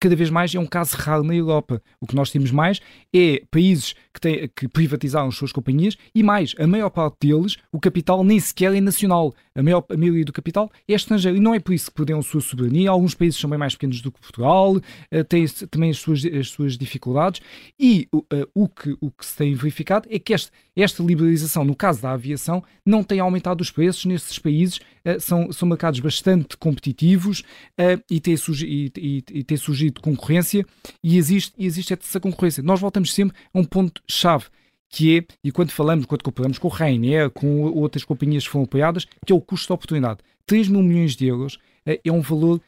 cada 0.00 0.16
vez 0.16 0.30
mais 0.30 0.54
é 0.54 0.58
um 0.58 0.66
caso 0.66 0.96
raro 0.96 1.22
na 1.22 1.34
Europa. 1.34 1.82
O 2.00 2.06
que 2.06 2.16
nós 2.16 2.30
temos 2.30 2.50
mais 2.50 2.80
é 3.14 3.42
países 3.50 3.94
que, 4.12 4.20
têm, 4.20 4.48
que 4.56 4.68
privatizaram 4.68 5.28
as 5.28 5.36
suas 5.36 5.52
companhias 5.52 5.98
e 6.14 6.22
mais, 6.22 6.54
a 6.58 6.66
maior 6.66 6.88
parte 6.88 7.26
deles, 7.28 7.58
o 7.70 7.78
capital 7.78 8.24
nem 8.24 8.40
sequer 8.40 8.74
é 8.74 8.80
nacional. 8.80 9.34
A 9.54 9.62
maior 9.62 9.84
a 9.90 9.96
maioria 9.96 10.24
do 10.24 10.32
capital 10.32 10.70
é 10.88 10.94
estrangeiro 10.94 11.36
e 11.36 11.40
não 11.40 11.54
é 11.54 11.60
por 11.60 11.74
isso 11.74 11.90
que 11.90 11.94
perderam 11.94 12.20
a 12.20 12.22
sua 12.22 12.40
soberania. 12.40 12.90
Alguns 12.90 13.14
países 13.14 13.38
são 13.38 13.50
bem 13.50 13.58
mais 13.58 13.74
pequenos 13.74 14.00
do 14.00 14.10
que 14.10 14.20
Portugal, 14.20 14.53
uh, 14.62 15.24
têm 15.28 15.46
também 15.70 15.90
as 15.90 15.98
suas, 15.98 16.24
as 16.24 16.48
suas 16.48 16.78
dificuldades 16.78 17.40
e 17.78 18.08
uh, 18.12 18.22
o, 18.54 18.68
que, 18.68 18.96
o 19.00 19.10
que 19.10 19.24
se 19.24 19.36
tem 19.36 19.54
verificado 19.54 20.08
é 20.10 20.18
que 20.18 20.32
este, 20.32 20.50
esta 20.76 21.02
liberalização, 21.02 21.64
no 21.64 21.74
caso 21.74 22.02
da 22.02 22.12
aviação, 22.12 22.62
não 22.84 23.02
tem 23.02 23.20
aumentado 23.20 23.60
os 23.60 23.70
preços 23.70 24.04
nesses 24.04 24.38
países, 24.38 24.78
uh, 24.78 25.20
são, 25.20 25.52
são 25.52 25.68
mercados 25.68 26.00
bastante 26.00 26.56
competitivos 26.56 27.42
e, 28.10 28.20
tem 28.20 28.36
surgi, 28.36 28.92
e, 28.96 29.24
e, 29.32 29.44
tem 29.44 29.56
surgido 29.56 30.00
concorrência 30.00 30.64
e 31.02 31.16
existe, 31.16 31.52
e 31.58 31.66
existe 31.66 31.92
essa 31.92 32.20
concorrência. 32.20 32.62
Nós 32.62 32.80
voltamos 32.80 33.12
sempre 33.12 33.36
a 33.52 33.58
um 33.58 33.64
ponto-chave 33.64 34.46
que 34.88 35.18
é, 35.18 35.24
e 35.42 35.50
quando 35.50 35.72
falamos, 35.72 36.06
quando 36.06 36.22
comparamos 36.22 36.56
com 36.56 36.68
o 36.68 36.70
Rainer, 36.70 37.28
com 37.30 37.62
outras 37.62 38.04
companhias 38.04 38.44
que 38.44 38.50
foram 38.50 38.64
apoiadas, 38.64 39.04
que 39.26 39.32
é 39.32 39.34
o 39.34 39.40
custo 39.40 39.66
de 39.66 39.72
oportunidade. 39.72 40.20
3 40.46 40.68
mil 40.68 40.82
milhões 40.82 41.16
de 41.16 41.26
euros 41.26 41.58
é 41.84 42.12
um 42.12 42.20
valor 42.20 42.60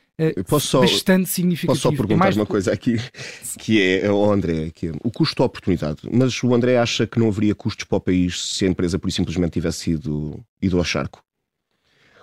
posso 0.49 0.67
só, 0.67 0.81
bastante 0.81 1.29
significativo. 1.29 1.73
Posso 1.73 1.83
só 1.83 1.93
é 1.93 1.97
perguntar 1.97 2.17
mais... 2.17 2.37
uma 2.37 2.47
coisa 2.47 2.73
aqui, 2.73 2.97
que 3.59 3.81
é 3.81 4.07
ao 4.07 4.31
André, 4.31 4.71
que 4.75 4.89
é 4.89 4.93
o 5.03 5.11
custo 5.11 5.37
de 5.37 5.43
oportunidade. 5.43 6.01
Mas 6.11 6.43
o 6.43 6.55
André 6.55 6.79
acha 6.79 7.07
que 7.07 7.19
não 7.19 7.29
haveria 7.29 7.55
custos 7.55 7.85
para 7.85 7.97
o 7.97 8.01
país 8.01 8.55
se 8.55 8.65
a 8.65 8.69
empresa, 8.69 8.99
por 8.99 9.11
simplesmente, 9.13 9.53
tivesse 9.53 9.93
ido, 9.93 10.43
ido 10.61 10.79
ao 10.79 10.85
charco? 10.85 11.23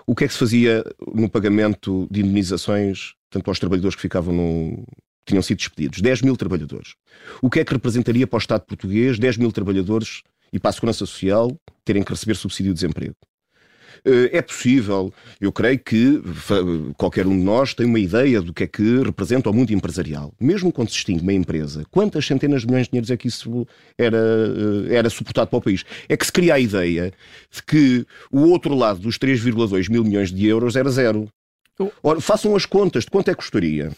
O 0.05 0.15
que 0.15 0.25
é 0.25 0.27
que 0.27 0.33
se 0.33 0.39
fazia 0.39 0.83
no 1.13 1.29
pagamento 1.29 2.07
de 2.11 2.21
indenizações, 2.21 3.13
tanto 3.29 3.49
aos 3.49 3.59
trabalhadores 3.59 3.95
que 3.95 4.01
ficavam 4.01 4.33
no, 4.33 4.85
tinham 5.25 5.41
sido 5.41 5.57
despedidos? 5.59 6.01
10 6.01 6.23
mil 6.23 6.35
trabalhadores. 6.35 6.95
O 7.41 7.49
que 7.49 7.59
é 7.59 7.65
que 7.65 7.73
representaria 7.73 8.27
para 8.27 8.37
o 8.37 8.39
Estado 8.39 8.65
português 8.65 9.17
10 9.17 9.37
mil 9.37 9.51
trabalhadores 9.51 10.21
e 10.51 10.59
para 10.59 10.69
a 10.69 10.73
Segurança 10.73 11.05
Social 11.05 11.55
terem 11.85 12.03
que 12.03 12.11
receber 12.11 12.35
subsídio 12.35 12.73
de 12.73 12.81
desemprego? 12.81 13.15
Eh, 14.05 14.37
é 14.37 14.41
possível, 14.41 15.13
eu 15.39 15.51
creio 15.51 15.79
que 15.79 16.21
qualquer 16.97 17.25
um 17.27 17.37
de 17.37 17.43
nós 17.43 17.73
tem 17.73 17.85
uma 17.85 17.99
ideia 17.99 18.41
do 18.41 18.53
que 18.53 18.63
é 18.63 18.67
que 18.67 19.01
representa 19.03 19.49
o 19.49 19.53
mundo 19.53 19.71
empresarial. 19.71 20.33
Mesmo 20.39 20.71
quando 20.71 20.89
se 20.89 20.97
extingue 20.97 21.21
uma 21.21 21.33
empresa, 21.33 21.85
quantas 21.91 22.25
centenas 22.25 22.61
de 22.61 22.67
milhões 22.67 22.85
de 22.85 22.91
dinheiros 22.91 23.11
é 23.11 23.17
que 23.17 23.27
isso 23.27 23.67
era, 23.97 24.17
eh, 24.17 24.95
era 24.95 25.09
suportado 25.09 25.49
para 25.49 25.57
o 25.57 25.61
país? 25.61 25.83
É 26.09 26.17
que 26.17 26.25
se 26.25 26.31
cria 26.31 26.55
a 26.55 26.59
ideia 26.59 27.11
de 27.51 27.63
que 27.63 28.05
o 28.31 28.41
outro 28.41 28.75
lado 28.75 28.99
dos 28.99 29.17
3,2 29.17 29.89
mil 29.89 30.03
milhões 30.03 30.31
de 30.31 30.45
euros 30.47 30.75
era 30.75 30.89
zero. 30.89 31.27
Ora, 32.03 32.21
façam 32.21 32.55
as 32.55 32.65
contas 32.65 33.03
de 33.03 33.11
quanto 33.11 33.29
é 33.29 33.31
que 33.31 33.37
custaria 33.37 33.91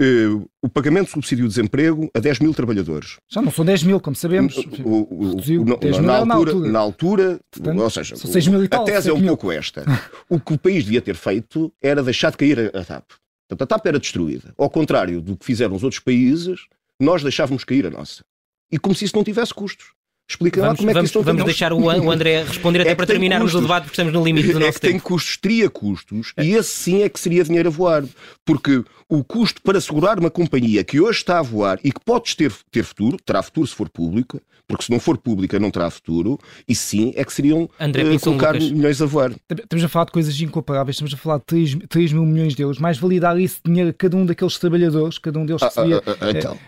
Uh, 0.00 0.48
o 0.62 0.70
pagamento 0.70 1.06
de 1.06 1.12
subsídio 1.12 1.44
de 1.44 1.50
desemprego 1.50 2.10
a 2.14 2.18
10 2.18 2.38
mil 2.38 2.54
trabalhadores. 2.54 3.18
Já 3.28 3.42
não 3.42 3.50
são 3.50 3.62
10 3.62 3.82
mil, 3.82 4.00
como 4.00 4.16
sabemos. 4.16 4.56
O, 4.56 4.88
o, 4.88 5.36
o, 5.36 5.64
na, 6.00 6.00
na, 6.00 6.16
altura, 6.16 6.22
na, 6.24 6.34
altura, 6.34 6.70
na 6.70 6.78
altura 6.78 7.40
Portanto, 7.50 7.82
ou 7.82 7.90
seja, 7.90 8.16
são 8.16 8.30
6 8.30 8.46
mil 8.48 8.68
tal, 8.68 8.82
a 8.82 8.84
tese 8.86 9.10
é 9.10 9.12
um 9.12 9.18
mil. 9.18 9.28
pouco 9.28 9.52
esta. 9.52 9.84
o 10.30 10.40
que 10.40 10.54
o 10.54 10.58
país 10.58 10.84
devia 10.84 11.02
ter 11.02 11.14
feito 11.14 11.70
era 11.82 12.02
deixar 12.02 12.30
de 12.30 12.38
cair 12.38 12.72
a, 12.74 12.80
a 12.80 12.84
TAP. 12.84 13.04
Portanto, 13.48 13.62
a 13.62 13.66
TAP 13.66 13.86
era 13.86 13.98
destruída. 13.98 14.54
Ao 14.56 14.70
contrário 14.70 15.20
do 15.20 15.36
que 15.36 15.44
fizeram 15.44 15.76
os 15.76 15.84
outros 15.84 16.00
países, 16.00 16.60
nós 16.98 17.22
deixávamos 17.22 17.62
cair 17.62 17.86
a 17.86 17.90
nossa. 17.90 18.24
E 18.70 18.78
como 18.78 18.94
se 18.94 19.04
isso 19.04 19.14
não 19.14 19.22
tivesse 19.22 19.52
custos. 19.52 19.92
Explica 20.28 20.60
vamos, 20.60 20.72
lá 20.72 20.76
como 20.78 20.90
é 20.90 20.94
vamos, 20.94 21.10
que 21.10 21.18
isso 21.18 21.24
Vamos 21.24 21.44
deixar 21.44 21.72
o, 21.72 21.90
André 22.10 22.44
responder 22.44 22.80
até 22.82 22.90
é 22.90 22.94
para 22.94 23.06
terminarmos 23.06 23.52
custos. 23.52 23.60
o 23.60 23.62
debate, 23.62 23.82
porque 23.84 23.92
estamos 23.92 24.12
no 24.14 24.24
limite 24.24 24.52
do 24.52 24.58
é 24.58 24.66
nosso 24.66 24.74
que 24.74 24.80
tempo. 24.80 24.92
tem 24.92 25.00
custos, 25.00 25.36
teria 25.36 25.68
custos, 25.68 26.32
e 26.38 26.52
esse 26.52 26.70
sim 26.70 27.02
é 27.02 27.08
que 27.08 27.20
seria 27.20 27.44
dinheiro 27.44 27.68
a 27.68 27.72
voar. 27.72 28.04
Porque 28.44 28.82
o 29.12 29.22
custo 29.22 29.60
para 29.60 29.78
segurar 29.78 30.18
uma 30.18 30.30
companhia 30.30 30.82
que 30.82 30.98
hoje 30.98 31.18
está 31.18 31.38
a 31.38 31.42
voar 31.42 31.78
e 31.84 31.92
que 31.92 32.00
pode 32.02 32.34
ter, 32.34 32.50
ter 32.70 32.82
futuro, 32.82 33.18
terá 33.22 33.42
futuro 33.42 33.66
se 33.66 33.74
for 33.74 33.90
pública, 33.90 34.40
porque 34.66 34.84
se 34.84 34.90
não 34.90 34.98
for 34.98 35.18
pública 35.18 35.60
não 35.60 35.70
terá 35.70 35.90
futuro, 35.90 36.38
e 36.66 36.74
sim 36.74 37.12
é 37.14 37.22
que 37.22 37.30
seriam 37.30 37.68
André, 37.78 38.04
uh, 38.04 38.18
colocar 38.18 38.54
Lucas. 38.54 38.70
milhões 38.70 39.02
a 39.02 39.06
voar. 39.06 39.32
Estamos 39.50 39.84
a 39.84 39.88
falar 39.88 40.06
de 40.06 40.12
coisas 40.12 40.40
incomparáveis, 40.40 40.96
estamos 40.96 41.12
a 41.12 41.18
falar 41.18 41.38
de 41.38 41.44
3, 41.44 41.78
3 41.90 42.12
mil 42.14 42.24
milhões 42.24 42.54
de 42.54 42.62
euros, 42.62 42.78
mais 42.78 42.96
validar 42.96 43.38
esse 43.38 43.58
dinheiro 43.62 43.90
a 43.90 43.92
cada 43.92 44.16
um 44.16 44.24
daqueles 44.24 44.56
trabalhadores, 44.56 45.18
cada 45.18 45.38
um 45.38 45.44
deles 45.44 45.60
recebia 45.60 45.98
ah, 45.98 46.02
ah, 46.06 46.16
ah, 46.18 46.30
então. 46.30 46.58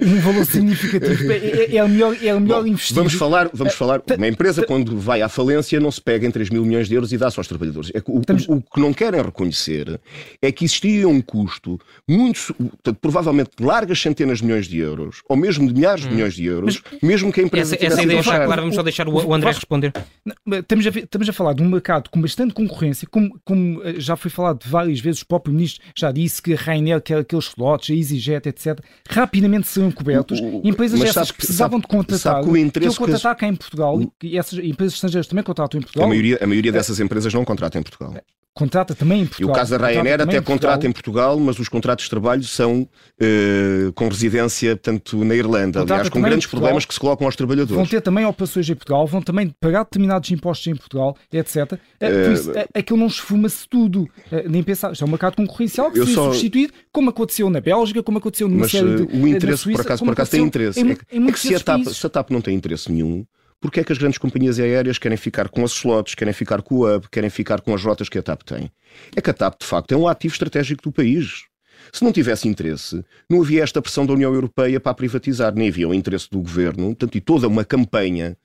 um 0.00 0.20
valor 0.20 0.44
significativo. 0.46 1.32
É, 1.32 1.36
é, 1.36 1.76
é, 1.76 1.84
o 1.84 1.88
melhor, 1.88 2.16
é 2.22 2.34
o 2.34 2.40
melhor 2.40 2.62
Bom, 2.62 2.68
investido. 2.68 3.00
Vamos 3.00 3.14
falar, 3.14 3.50
vamos 3.52 3.74
falar, 3.74 4.00
uma 4.16 4.28
empresa 4.28 4.64
quando 4.64 4.96
vai 4.96 5.22
à 5.22 5.28
falência 5.28 5.80
não 5.80 5.90
se 5.90 6.00
pega 6.00 6.24
em 6.24 6.30
3 6.30 6.50
mil 6.50 6.64
milhões 6.64 6.86
de 6.86 6.94
euros 6.94 7.12
e 7.12 7.18
dá 7.18 7.28
só 7.32 7.40
aos 7.40 7.48
trabalhadores. 7.48 7.90
É, 7.92 8.02
o, 8.06 8.20
Estamos... 8.20 8.46
o, 8.46 8.54
o 8.54 8.62
que 8.62 8.78
não 8.78 8.94
querem 8.94 9.20
reconhecer 9.20 10.00
é 10.40 10.52
que 10.52 10.64
existia 10.64 11.08
um 11.08 11.20
custo 11.20 11.47
muito, 12.08 12.54
provavelmente 13.00 13.50
largas 13.60 14.00
centenas 14.00 14.38
de 14.38 14.44
milhões 14.44 14.66
de 14.66 14.78
euros, 14.78 15.22
ou 15.28 15.36
mesmo 15.36 15.66
de 15.66 15.74
milhares 15.74 16.02
de 16.02 16.08
hum. 16.08 16.12
milhões 16.12 16.34
de 16.34 16.44
euros, 16.44 16.82
Mas, 16.90 17.02
mesmo 17.02 17.32
que 17.32 17.40
a 17.40 17.44
empresa 17.44 17.74
essa, 17.74 17.86
essa 17.86 18.02
ideia 18.02 18.20
está 18.20 18.44
clara, 18.44 18.60
vamos 18.60 18.74
só 18.74 18.82
deixar 18.82 19.08
o, 19.08 19.14
o 19.14 19.34
André 19.34 19.52
responder. 19.52 19.92
Estamos 20.46 20.86
a, 20.86 20.90
estamos 20.90 21.28
a 21.28 21.32
falar 21.32 21.54
de 21.54 21.62
um 21.62 21.68
mercado 21.68 22.10
com 22.10 22.20
bastante 22.20 22.54
concorrência, 22.54 23.08
como, 23.10 23.38
como 23.44 23.82
eh, 23.82 23.94
já 23.98 24.16
foi 24.16 24.30
falado 24.30 24.64
várias 24.66 25.00
vezes, 25.00 25.22
o 25.22 25.26
próprio 25.26 25.54
ministro 25.54 25.84
já 25.94 26.12
disse 26.12 26.42
que 26.42 26.54
a 26.54 26.56
Rainer 26.56 27.00
quer 27.00 27.18
aqueles 27.18 27.46
slots, 27.46 27.90
a 27.90 27.94
EasyJet, 27.94 28.48
etc., 28.48 28.78
rapidamente 29.08 29.68
serão 29.68 29.90
cobertos. 29.90 30.40
O, 30.40 30.62
empresas 30.64 31.00
essas 31.00 31.30
que 31.30 31.38
precisavam 31.38 31.78
sabe, 31.78 31.82
de 31.82 31.96
contratar, 31.96 32.42
que 32.42 32.48
o 32.48 32.56
interesse 32.56 32.96
que 32.96 33.02
eu 33.02 33.06
contratar 33.06 33.36
cá 33.36 33.48
em 33.48 33.56
Portugal, 33.56 34.00
e 34.22 34.38
essas 34.38 34.58
empresas 34.58 34.94
estrangeiras 34.94 35.26
também 35.26 35.44
contratam 35.44 35.78
em 35.78 35.82
Portugal. 35.82 36.06
A 36.06 36.08
maioria, 36.08 36.38
a 36.40 36.46
maioria 36.46 36.72
dessas 36.72 37.00
empresas 37.00 37.32
não 37.32 37.44
contratam 37.44 37.80
em 37.80 37.82
Portugal 37.82 38.14
contrata 38.58 38.92
também 38.92 39.22
em 39.22 39.26
Portugal. 39.26 39.50
E 39.50 39.52
o 39.52 39.54
caso 39.54 39.78
da 39.78 39.86
Ryanair 39.86 40.20
até 40.20 40.40
contrata 40.40 40.84
em 40.84 40.90
Portugal, 40.90 41.38
mas 41.38 41.60
os 41.60 41.68
contratos 41.68 42.06
de 42.06 42.10
trabalho 42.10 42.42
são 42.42 42.82
uh, 42.82 43.92
com 43.94 44.08
residência, 44.08 44.74
portanto, 44.74 45.24
na 45.24 45.36
Irlanda. 45.36 45.80
Contrata 45.80 45.94
Aliás, 45.94 46.08
com 46.08 46.20
grandes 46.20 46.46
problemas 46.48 46.84
que 46.84 46.92
se 46.92 46.98
colocam 46.98 47.26
aos 47.26 47.36
trabalhadores. 47.36 47.76
Vão 47.76 47.86
ter 47.86 48.00
também 48.00 48.24
operações 48.24 48.68
em 48.68 48.74
Portugal, 48.74 49.06
vão 49.06 49.22
também 49.22 49.54
pagar 49.60 49.84
determinados 49.84 50.28
impostos 50.32 50.66
em 50.66 50.74
Portugal, 50.74 51.16
etc. 51.32 51.56
Uh, 51.56 51.78
por 51.98 52.32
isso, 52.32 52.50
uh, 52.50 52.68
aquilo 52.74 52.98
não 52.98 53.06
esfuma-se 53.06 53.68
tudo. 53.68 54.02
Uh, 54.32 54.48
nem 54.48 54.64
pensar. 54.64 54.90
Isto 54.92 55.04
é 55.04 55.06
um 55.06 55.10
mercado 55.10 55.36
concorrencial 55.36 55.92
que 55.92 56.04
se 56.04 56.14
só... 56.14 56.32
substituir, 56.32 56.72
como 56.90 57.10
aconteceu 57.10 57.48
na 57.48 57.60
Bélgica, 57.60 58.02
como 58.02 58.18
aconteceu 58.18 58.48
numa 58.48 58.62
mas, 58.62 58.72
série 58.72 58.96
de. 58.96 59.02
o 59.02 59.28
interesse, 59.28 59.62
Suíça, 59.62 59.82
por 59.82 59.86
acaso, 59.86 60.04
por 60.04 60.12
acaso 60.12 60.30
tem 60.32 60.42
interesse. 60.42 60.80
Em, 60.80 60.90
é, 60.90 60.96
em 61.12 61.28
é 61.28 61.32
que 61.32 61.38
se 61.38 61.54
a, 61.54 61.60
TAP, 61.60 61.84
se 61.86 62.06
a 62.06 62.10
TAP 62.10 62.30
não 62.30 62.40
tem 62.40 62.56
interesse 62.56 62.90
nenhum, 62.90 63.24
porque 63.60 63.80
é 63.80 63.84
que 63.84 63.92
as 63.92 63.98
grandes 63.98 64.18
companhias 64.18 64.58
aéreas 64.60 64.98
querem 64.98 65.16
ficar 65.16 65.48
com 65.48 65.64
as 65.64 65.72
slots, 65.72 66.14
querem 66.14 66.32
ficar 66.32 66.62
com 66.62 66.76
o 66.76 66.96
hub, 66.96 67.08
querem 67.10 67.30
ficar 67.30 67.60
com 67.60 67.74
as 67.74 67.82
rotas 67.82 68.08
que 68.08 68.18
a 68.18 68.22
TAP 68.22 68.42
tem? 68.42 68.70
É 69.16 69.20
que 69.20 69.30
a 69.30 69.34
TAP, 69.34 69.60
de 69.60 69.66
facto, 69.66 69.92
é 69.92 69.96
um 69.96 70.06
ativo 70.06 70.32
estratégico 70.32 70.82
do 70.82 70.92
país. 70.92 71.44
Se 71.92 72.04
não 72.04 72.12
tivesse 72.12 72.48
interesse, 72.48 73.04
não 73.28 73.40
havia 73.40 73.62
esta 73.62 73.80
pressão 73.80 74.04
da 74.04 74.12
União 74.12 74.32
Europeia 74.32 74.78
para 74.78 74.94
privatizar, 74.94 75.54
nem 75.54 75.68
havia 75.68 75.88
o 75.88 75.94
interesse 75.94 76.28
do 76.30 76.40
governo, 76.40 76.86
portanto, 76.86 77.16
e 77.16 77.20
toda 77.20 77.48
uma 77.48 77.64
campanha 77.64 78.36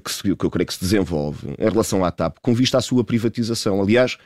que, 0.00 0.10
se, 0.10 0.22
que 0.22 0.44
eu 0.44 0.50
creio 0.50 0.66
que 0.66 0.74
se 0.74 0.80
desenvolve 0.80 1.54
em 1.58 1.68
relação 1.68 2.04
à 2.04 2.10
TAP 2.10 2.38
com 2.42 2.52
vista 2.52 2.78
à 2.78 2.80
sua 2.80 3.04
privatização. 3.04 3.80
Aliás, 3.80 4.16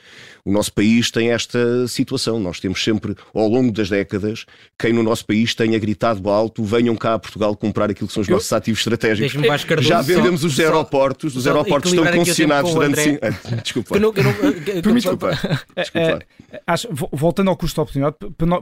o 0.44 0.50
nosso 0.50 0.72
país 0.72 1.10
tem 1.10 1.30
esta 1.30 1.86
situação. 1.86 2.40
Nós 2.40 2.58
temos 2.60 2.82
sempre, 2.82 3.14
ao 3.34 3.46
longo 3.46 3.70
das 3.70 3.90
décadas, 3.90 4.46
quem 4.78 4.92
no 4.92 5.02
nosso 5.02 5.26
país 5.26 5.54
tenha 5.54 5.78
gritado 5.78 6.28
alto: 6.30 6.64
venham 6.64 6.96
cá 6.96 7.14
a 7.14 7.18
Portugal 7.18 7.54
comprar 7.54 7.90
aquilo 7.90 8.08
que 8.08 8.14
são 8.14 8.22
os 8.22 8.28
nossos 8.28 8.50
ativos 8.52 8.80
estratégicos. 8.80 9.32
Já 9.80 10.00
vendemos 10.00 10.44
os 10.44 10.58
aeroportos, 10.58 11.36
os 11.36 11.46
aeroportos 11.46 11.92
estão 11.92 12.10
concessionados 12.10 12.72
durante. 12.72 13.00
Cinco... 13.00 13.20
Desculpa. 13.62 13.94
Que 13.94 14.00
não, 14.00 14.12
que 14.12 14.22
não, 14.22 14.32
que, 14.52 14.82
desculpa. 14.92 15.38
desculpa. 15.76 16.20
Acho, 16.66 16.88
voltando 17.12 17.50
ao 17.50 17.56
custo 17.56 17.74
de 17.74 17.80
oportunidade, 17.80 18.16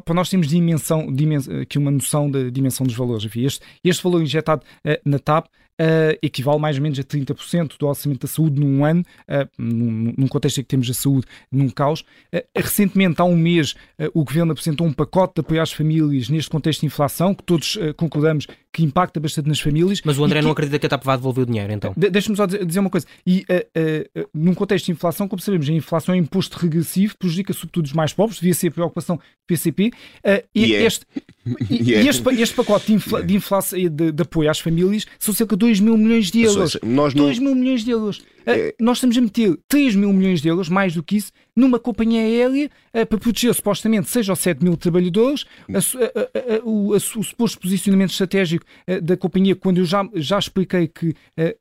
para 0.05 0.15
nós 0.15 0.29
temos 0.29 0.49
dimensão, 0.49 1.13
dimensão, 1.13 1.61
aqui 1.61 1.79
uma 1.79 1.91
noção 1.91 2.31
da 2.31 2.51
dimensão 2.51 2.85
dos 2.85 2.97
valores. 2.97 3.25
Enfim, 3.25 3.45
este, 3.45 3.65
este 3.85 4.03
valor 4.03 4.23
injetado 4.23 4.63
uh, 4.85 4.99
na 5.05 5.19
TAP 5.19 5.47
uh, 5.81 6.19
equivale 6.23 6.59
mais 6.59 6.77
ou 6.77 6.83
menos 6.83 6.99
a 6.99 7.03
30% 7.03 7.79
do 7.79 7.87
orçamento 7.87 8.27
da 8.27 8.29
saúde 8.33 8.61
num 8.61 8.85
ano, 8.85 9.05
uh, 9.29 9.49
num, 9.57 10.13
num, 10.17 10.29
contexto 10.29 10.59
em 10.59 10.63
que 10.63 10.69
temos 10.69 10.91
a 10.91 10.95
saúde 10.95 11.27
num 11.51 11.69
caos. 11.69 12.01
Uh, 12.35 12.43
recentemente, 12.57 13.21
há 13.21 13.25
um 13.25 13.37
mês, 13.37 13.75
o 14.15 14.25
Governo 14.25 14.53
apresentou 14.53 14.87
um 14.87 14.93
pacote 14.93 15.35
de 15.37 15.41
apoio 15.41 15.63
às 15.63 15.73
famílias 15.73 16.29
neste 16.29 16.51
contexto 16.51 16.81
de 16.81 16.87
inflação, 16.87 17.35
que 17.35 17.43
todos 17.43 17.79
concordamos 17.97 18.47
que 18.73 18.85
impacta 18.85 19.19
bastante 19.19 19.49
nas 19.49 19.61
famílias. 19.61 20.01
Mas 20.05 20.19
o 20.19 20.25
André 20.25 20.41
que... 20.41 20.45
não 20.45 20.53
acredita 20.53 20.79
que 20.79 20.87
a 20.87 20.89
TAP 20.89 21.05
vá 21.05 21.17
devolver 21.17 21.45
o 21.45 21.47
dinheiro, 21.47 21.73
então? 21.73 21.93
De 21.97 22.11
Deixa-me 22.11 22.37
só 22.37 22.47
dizer 22.47 22.81
uma 22.81 22.91
coisa. 22.91 23.07
E 23.27 23.45
num 24.35 24.55
contexto 24.55 24.87
de 24.87 24.93
inflação, 24.93 25.29
como 25.29 25.41
sabemos, 25.41 25.69
a 25.69 25.73
inflação 25.73 26.15
é 26.15 26.19
um 26.19 26.21
imposto 26.21 26.59
regressivo, 26.59 27.17
prejudica 27.19 27.53
sobretudo 27.53 27.87
os 27.87 27.93
mais 27.93 28.13
pobres, 28.13 28.39
devia 28.39 28.55
ser 28.55 28.69
a 28.69 28.73
preocupação 28.73 29.17
do 29.17 29.23
PCP. 29.47 29.91
e 30.55 30.65
yeah. 30.65 30.87
este, 30.87 31.07
e, 31.71 31.91
yeah. 31.91 32.09
este, 32.11 32.29
este, 32.41 32.55
pacote 32.55 32.87
de, 32.87 32.95
infla, 32.95 33.19
yeah. 33.19 33.27
de, 33.27 33.37
inflação, 33.37 33.79
de, 33.79 34.13
de 34.13 34.23
apoio 34.23 34.51
às 34.51 34.59
famílias 34.59 35.07
são 35.19 35.35
cerca 35.35 35.57
de 35.57 35.61
2 35.61 35.81
mil 35.81 35.97
milhões 35.97 36.31
de 36.31 36.43
euros. 36.43 36.73
Seja, 36.73 36.81
nós 36.85 37.15
não... 37.15 37.25
2 37.25 37.39
mil 37.39 37.55
milhões 37.55 37.85
de 37.85 37.91
euros. 37.91 38.23
É... 38.47 38.75
Nós 38.81 38.97
estamos 38.97 39.17
a 39.17 39.21
meter 39.21 39.59
3 39.69 39.95
mil 39.95 40.13
milhões 40.13 40.41
de 40.41 40.49
euros, 40.49 40.69
mais 40.69 40.95
do 40.95 41.03
que 41.03 41.17
isso, 41.17 41.33
numa 41.55 41.79
companhia 41.79 42.23
aérea 42.23 42.71
uh, 42.95 43.07
para 43.07 43.19
proteger 43.19 43.53
supostamente 43.55 44.09
6 44.09 44.29
ou 44.29 44.37
7 44.37 44.65
mil 44.65 44.77
trabalhadores. 44.77 45.45
A, 45.69 45.79
a, 45.79 46.57
a, 46.57 46.65
o, 46.65 46.95
o, 46.95 47.01
suposto 47.01 47.61
posicionamento 47.61 48.11
estratégico 48.11 48.65
da 49.03 49.17
companhia, 49.17 49.55
quando 49.55 49.79
eu 49.79 49.85
já, 49.85 50.09
já 50.15 50.39
expliquei 50.39 50.89
que 50.89 51.15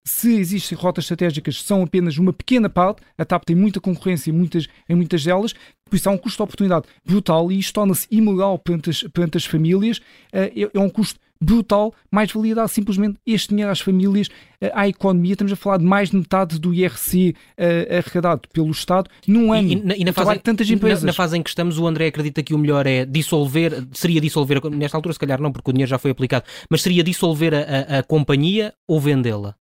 se 0.05 0.35
existem 0.35 0.77
rotas 0.77 1.05
estratégicas, 1.05 1.61
são 1.61 1.83
apenas 1.83 2.17
uma 2.17 2.31
pequena 2.31 2.69
parte. 2.69 3.01
A 3.17 3.25
TAP 3.25 3.43
tem 3.43 3.55
muita 3.55 3.81
concorrência 3.81 4.29
em 4.29 4.33
muitas, 4.33 4.67
em 4.87 4.95
muitas 4.95 5.23
delas. 5.23 5.53
Por 5.87 5.95
isso 5.95 6.09
há 6.09 6.11
um 6.11 6.17
custo 6.17 6.37
de 6.37 6.43
oportunidade 6.43 6.85
brutal 7.05 7.51
e 7.51 7.59
isto 7.59 7.73
torna-se 7.73 8.07
imoral 8.11 8.59
perante 8.59 8.89
as, 8.89 9.03
perante 9.03 9.37
as 9.37 9.45
famílias. 9.45 9.99
É, 10.31 10.51
é 10.73 10.79
um 10.79 10.89
custo 10.89 11.19
brutal, 11.39 11.93
mais 12.11 12.31
valia 12.31 12.55
dar 12.55 12.67
simplesmente 12.67 13.19
este 13.25 13.49
dinheiro 13.49 13.71
às 13.71 13.79
famílias, 13.79 14.29
eh, 14.59 14.71
à 14.73 14.87
economia. 14.87 15.33
Estamos 15.33 15.53
a 15.53 15.55
falar 15.55 15.77
de 15.77 15.85
mais 15.85 16.09
de 16.09 16.17
metade 16.17 16.59
do 16.59 16.73
IRC 16.73 17.35
uh, 17.57 17.97
arrecadado 17.97 18.41
pelo 18.51 18.71
Estado 18.71 19.09
num 19.27 19.53
ano. 19.53 19.67
E, 19.67 19.73
e, 19.73 20.01
e 20.01 20.05
na 20.05 20.13
fase, 20.13 20.33
de 20.33 20.39
tantas 20.39 20.69
empresas. 20.69 21.03
Na, 21.03 21.07
na, 21.07 21.13
fase 21.13 21.37
em 21.37 21.43
que 21.43 21.49
estamos, 21.49 21.77
o 21.77 21.87
André 21.87 22.07
acredita 22.07 22.41
que 22.43 22.53
o 22.53 22.57
melhor 22.57 22.85
é 22.87 23.05
dissolver, 23.05 23.87
seria 23.93 24.19
dissolver, 24.19 24.61
nesta 24.71 24.97
altura 24.97 25.13
se 25.13 25.19
calhar 25.19 25.41
não, 25.41 25.51
porque 25.51 25.69
o 25.69 25.73
dinheiro 25.73 25.89
já 25.89 25.97
foi 25.97 26.11
aplicado, 26.11 26.45
mas 26.69 26.81
seria 26.81 27.03
dissolver 27.03 27.53
a, 27.53 27.57
a, 27.57 27.99
a 27.99 28.03
companhia 28.03 28.73
ou 28.87 28.99
vendê-la? 28.99 29.55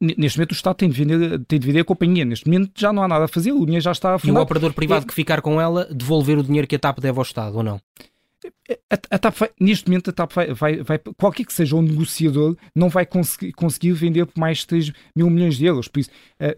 Neste 0.00 0.38
momento 0.38 0.52
o 0.52 0.54
Estado 0.54 0.76
tem 0.76 0.88
de, 0.88 1.04
vender, 1.04 1.38
tem 1.46 1.58
de 1.58 1.66
vender 1.66 1.80
a 1.80 1.84
companhia. 1.84 2.24
Neste 2.24 2.46
momento 2.46 2.72
já 2.76 2.92
não 2.92 3.02
há 3.02 3.08
nada 3.08 3.24
a 3.24 3.28
fazer, 3.28 3.52
o 3.52 3.64
dinheiro 3.64 3.82
já 3.82 3.92
está 3.92 4.14
a 4.14 4.18
E 4.22 4.30
o 4.30 4.36
operador 4.36 4.72
privado 4.72 5.04
é... 5.04 5.08
que 5.08 5.14
ficar 5.14 5.40
com 5.40 5.60
ela 5.60 5.86
devolver 5.86 6.38
o 6.38 6.42
dinheiro 6.42 6.66
que 6.66 6.76
a 6.76 6.78
TAP 6.78 6.98
deve 7.00 7.18
ao 7.18 7.22
Estado, 7.22 7.56
ou 7.56 7.62
não? 7.62 7.80
A, 8.90 9.16
a 9.16 9.18
TAP 9.18 9.34
vai, 9.36 9.50
neste 9.60 9.88
momento 9.88 10.10
a 10.10 10.12
TAP 10.12 10.32
vai, 10.32 10.54
vai, 10.54 10.76
vai, 10.82 10.98
qualquer 11.16 11.44
que 11.44 11.52
seja 11.52 11.74
o 11.74 11.80
um 11.80 11.82
negociador 11.82 12.56
não 12.74 12.88
vai 12.88 13.04
conseguir, 13.04 13.52
conseguir 13.52 13.92
vender 13.92 14.26
por 14.26 14.38
mais 14.38 14.58
de 14.58 14.66
3 14.68 14.92
mil 15.16 15.28
milhões 15.28 15.56
de 15.56 15.66
euros. 15.66 15.88
Por 15.88 15.98
isso 15.98 16.10
é, 16.38 16.56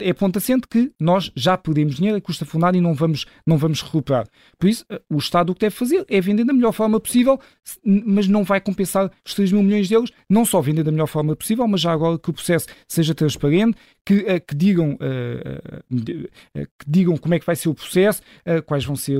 é 0.00 0.12
ponto 0.12 0.36
assente 0.36 0.66
que 0.68 0.92
nós 0.98 1.30
já 1.36 1.56
perdemos 1.56 1.96
dinheiro 1.96 2.18
a 2.18 2.20
custa 2.20 2.44
fundada 2.44 2.76
e 2.76 2.80
não 2.80 2.94
vamos, 2.94 3.26
não 3.46 3.56
vamos 3.56 3.80
recuperar. 3.80 4.26
Por 4.58 4.68
isso 4.68 4.84
o 5.08 5.18
Estado 5.18 5.50
o 5.50 5.54
que 5.54 5.60
deve 5.60 5.74
fazer 5.74 6.04
é 6.08 6.20
vender 6.20 6.44
da 6.44 6.52
melhor 6.52 6.72
forma 6.72 6.98
possível 6.98 7.38
mas 7.84 8.26
não 8.26 8.42
vai 8.42 8.60
compensar 8.60 9.10
os 9.24 9.34
3 9.34 9.52
mil 9.52 9.62
milhões 9.62 9.86
de 9.86 9.94
euros 9.94 10.10
não 10.28 10.44
só 10.44 10.60
vender 10.60 10.82
da 10.82 10.90
melhor 10.90 11.06
forma 11.06 11.36
possível 11.36 11.66
mas 11.68 11.80
já 11.80 11.92
agora 11.92 12.18
que 12.18 12.30
o 12.30 12.32
processo 12.32 12.66
seja 12.88 13.14
transparente 13.14 13.76
que, 14.04 14.14
uh, 14.14 14.40
que, 14.46 14.54
digam, 14.54 14.94
uh, 14.94 16.56
que 16.78 16.86
digam 16.86 17.16
como 17.16 17.34
é 17.34 17.38
que 17.38 17.46
vai 17.46 17.56
ser 17.56 17.68
o 17.68 17.74
processo, 17.74 18.22
quais 18.66 18.84
vão 18.84 18.96
ser 18.96 19.18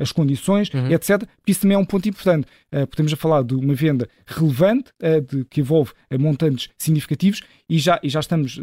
as 0.00 0.12
condições, 0.12 0.70
uhum. 0.72 0.90
etc. 0.90 1.22
Isso 1.46 1.60
também 1.60 1.76
é 1.76 1.78
um 1.78 1.84
ponto 1.84 2.08
importante. 2.08 2.46
podemos 2.90 3.12
a 3.12 3.16
falar 3.16 3.42
de 3.42 3.54
uma 3.54 3.74
venda 3.74 4.08
relevante, 4.26 4.90
de, 5.28 5.44
que 5.44 5.60
envolve 5.60 5.92
montantes 6.18 6.68
significativos, 6.78 7.40
e 7.68 7.78
já, 7.78 7.98
e 8.02 8.08
já 8.08 8.20
estamos, 8.20 8.60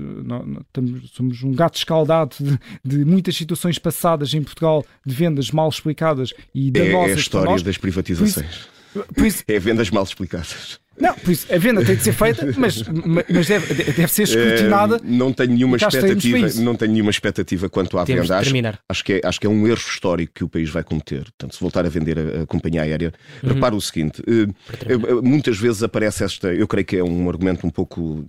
estamos, 0.67 1.11
somos 1.11 1.43
um 1.43 1.51
gato 1.51 1.75
escaldado 1.75 2.35
de, 2.39 2.59
de, 2.83 3.05
muitas 3.05 3.35
situações 3.35 3.79
passadas 3.79 4.33
em 4.33 4.43
Portugal 4.43 4.85
de 5.05 5.13
vendas 5.13 5.51
mal 5.51 5.69
explicadas 5.69 6.33
e 6.53 6.69
danosas. 6.71 7.07
É, 7.07 7.09
é 7.09 7.13
a 7.13 7.17
história 7.17 7.63
das 7.63 7.77
privatizações. 7.77 8.69
Por 8.93 9.01
isso, 9.01 9.13
por 9.13 9.25
isso, 9.25 9.43
é 9.47 9.59
vendas 9.59 9.89
mal 9.89 10.03
explicadas. 10.03 10.79
Não, 11.01 11.15
por 11.15 11.31
isso, 11.31 11.51
a 11.51 11.57
venda 11.57 11.83
tem 11.83 11.95
de 11.95 12.03
ser 12.03 12.13
feita, 12.13 12.53
mas, 12.55 12.83
mas 13.27 13.47
deve, 13.47 13.73
deve 13.73 14.07
ser 14.07 14.23
escrutinada. 14.23 14.97
Uh, 14.97 15.01
não 15.03 15.33
tenho 15.33 15.53
nenhuma 15.53 15.75
expectativa, 15.75 16.61
não 16.61 16.75
tenho 16.75 16.91
nenhuma 16.91 17.09
expectativa 17.09 17.67
quanto 17.67 17.97
à 17.97 18.05
Temos 18.05 18.27
venda. 18.27 18.37
Acho, 18.69 18.79
acho, 18.87 19.03
que 19.03 19.13
é, 19.13 19.21
acho 19.23 19.39
que 19.39 19.47
é 19.47 19.49
um 19.49 19.67
erro 19.67 19.77
histórico 19.77 20.31
que 20.35 20.43
o 20.43 20.47
país 20.47 20.69
vai 20.69 20.83
cometer. 20.83 21.23
Portanto, 21.23 21.55
se 21.55 21.59
voltar 21.59 21.85
a 21.87 21.89
vender 21.89 22.19
a, 22.19 22.43
a 22.43 22.45
companhia 22.45 22.83
aérea, 22.83 23.11
uhum. 23.41 23.53
repara 23.53 23.75
o 23.75 23.81
seguinte: 23.81 24.21
uh, 24.21 25.23
muitas 25.23 25.57
vezes 25.57 25.81
aparece 25.81 26.23
esta, 26.23 26.53
eu 26.53 26.67
creio 26.67 26.85
que 26.85 26.97
é 26.97 27.03
um 27.03 27.27
argumento 27.27 27.65
um 27.65 27.71
pouco, 27.71 28.23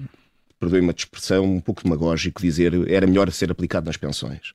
perdoe-me 0.58 0.88
a 0.88 0.94
expressão, 0.96 1.44
um 1.44 1.60
pouco 1.60 1.84
demagógico, 1.84 2.40
dizer 2.40 2.72
era 2.90 3.06
melhor 3.06 3.30
ser 3.30 3.50
aplicado 3.50 3.84
nas 3.84 3.98
pensões 3.98 4.54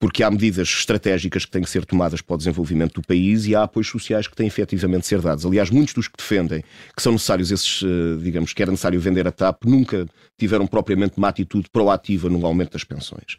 porque 0.00 0.22
há 0.22 0.30
medidas 0.30 0.66
estratégicas 0.66 1.44
que 1.44 1.50
têm 1.50 1.62
que 1.62 1.68
ser 1.68 1.84
tomadas 1.84 2.22
para 2.22 2.34
o 2.34 2.38
desenvolvimento 2.38 2.94
do 2.94 3.06
país 3.06 3.46
e 3.46 3.54
há 3.54 3.64
apoios 3.64 3.86
sociais 3.86 4.26
que 4.26 4.34
têm 4.34 4.46
efetivamente 4.46 5.02
de 5.02 5.08
ser 5.08 5.20
dados. 5.20 5.44
Aliás, 5.44 5.68
muitos 5.68 5.92
dos 5.92 6.08
que 6.08 6.16
defendem 6.16 6.64
que 6.96 7.02
são 7.02 7.12
necessários 7.12 7.52
esses, 7.52 7.82
eh, 7.82 8.22
digamos, 8.22 8.54
que 8.54 8.62
era 8.62 8.70
necessário 8.70 8.98
vender 8.98 9.28
a 9.28 9.30
TAP, 9.30 9.64
nunca 9.66 10.08
tiveram 10.38 10.66
propriamente 10.66 11.18
uma 11.18 11.28
atitude 11.28 11.68
proativa 11.70 12.30
no 12.30 12.44
aumento 12.46 12.72
das 12.72 12.82
pensões. 12.82 13.36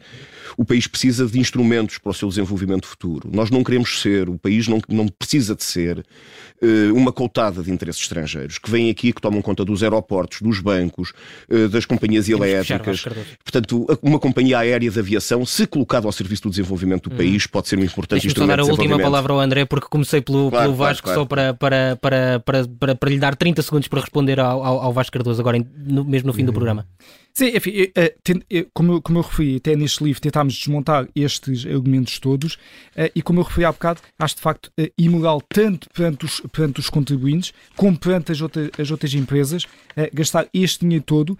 O 0.56 0.64
país 0.64 0.86
precisa 0.86 1.26
de 1.26 1.40
instrumentos 1.40 1.98
para 1.98 2.10
o 2.10 2.14
seu 2.14 2.28
desenvolvimento 2.28 2.86
futuro. 2.86 3.28
Nós 3.32 3.50
não 3.50 3.64
queremos 3.64 4.00
ser, 4.00 4.28
o 4.28 4.38
país 4.38 4.68
não, 4.68 4.80
não 4.88 5.08
precisa 5.08 5.56
de 5.56 5.64
ser 5.64 5.98
uh, 5.98 6.94
uma 6.94 7.10
coutada 7.10 7.60
de 7.60 7.72
interesses 7.72 8.02
estrangeiros 8.02 8.58
que 8.58 8.70
vêm 8.70 8.88
aqui, 8.88 9.12
que 9.12 9.20
tomam 9.20 9.42
conta 9.42 9.64
dos 9.64 9.82
aeroportos, 9.82 10.40
dos 10.40 10.60
bancos, 10.60 11.12
uh, 11.50 11.68
das 11.68 11.84
companhias 11.84 12.28
elétricas. 12.28 13.04
Portanto, 13.42 13.98
uma 14.00 14.20
companhia 14.20 14.60
aérea 14.60 14.90
de 14.90 14.98
aviação, 15.00 15.44
se 15.44 15.66
colocada 15.66 16.06
ao 16.06 16.12
serviço 16.12 16.42
do 16.42 16.51
desenvolvimento 16.52 17.08
do 17.08 17.14
hum. 17.14 17.18
país, 17.18 17.46
pode 17.46 17.68
ser 17.68 17.78
um 17.78 17.82
importante 17.82 18.26
instrumento. 18.26 18.50
Só 18.50 18.56
dar 18.56 18.62
a 18.62 18.72
última 18.72 18.98
palavra 18.98 19.32
ao 19.32 19.40
André, 19.40 19.64
porque 19.64 19.86
comecei 19.88 20.20
pelo, 20.20 20.50
claro, 20.50 20.66
pelo 20.66 20.76
Vasco 20.76 21.04
claro, 21.04 21.26
claro. 21.26 21.50
só 21.50 21.54
para, 21.58 21.96
para, 21.96 21.96
para, 22.40 22.64
para, 22.68 22.94
para, 22.94 23.10
lhe 23.10 23.18
dar 23.18 23.34
30 23.34 23.62
segundos 23.62 23.88
para 23.88 24.00
responder 24.00 24.38
ao, 24.38 24.64
ao, 24.64 24.80
ao 24.80 24.92
Vasco 24.92 25.12
Cardoso, 25.12 25.40
agora 25.40 25.58
mesmo 25.76 26.28
no 26.28 26.32
fim 26.32 26.44
do 26.44 26.48
uhum. 26.48 26.54
programa. 26.54 26.86
Sim, 27.34 27.46
enfim, 27.56 27.72
eh, 27.94 28.14
eh, 28.50 28.66
como, 28.74 29.00
como 29.00 29.18
eu 29.18 29.22
referi 29.22 29.56
até 29.56 29.74
neste 29.74 30.04
livro, 30.04 30.20
tentámos 30.20 30.54
desmontar 30.54 31.08
estes 31.16 31.64
argumentos 31.64 32.18
todos 32.18 32.58
eh, 32.94 33.10
e, 33.14 33.22
como 33.22 33.40
eu 33.40 33.44
referi 33.44 33.64
há 33.64 33.72
bocado, 33.72 34.02
acho 34.18 34.36
de 34.36 34.42
facto 34.42 34.70
imoral 34.98 35.40
tanto 35.48 35.88
perante 35.94 36.26
os, 36.26 36.40
perante 36.52 36.80
os 36.80 36.90
contribuintes 36.90 37.54
como 37.74 37.98
perante 37.98 38.32
as, 38.32 38.42
outras 38.42 38.70
as 38.78 38.90
outras 38.90 39.14
empresas 39.14 39.66
gastar 40.12 40.46
este 40.52 40.80
dinheiro 40.80 41.04
todo 41.04 41.38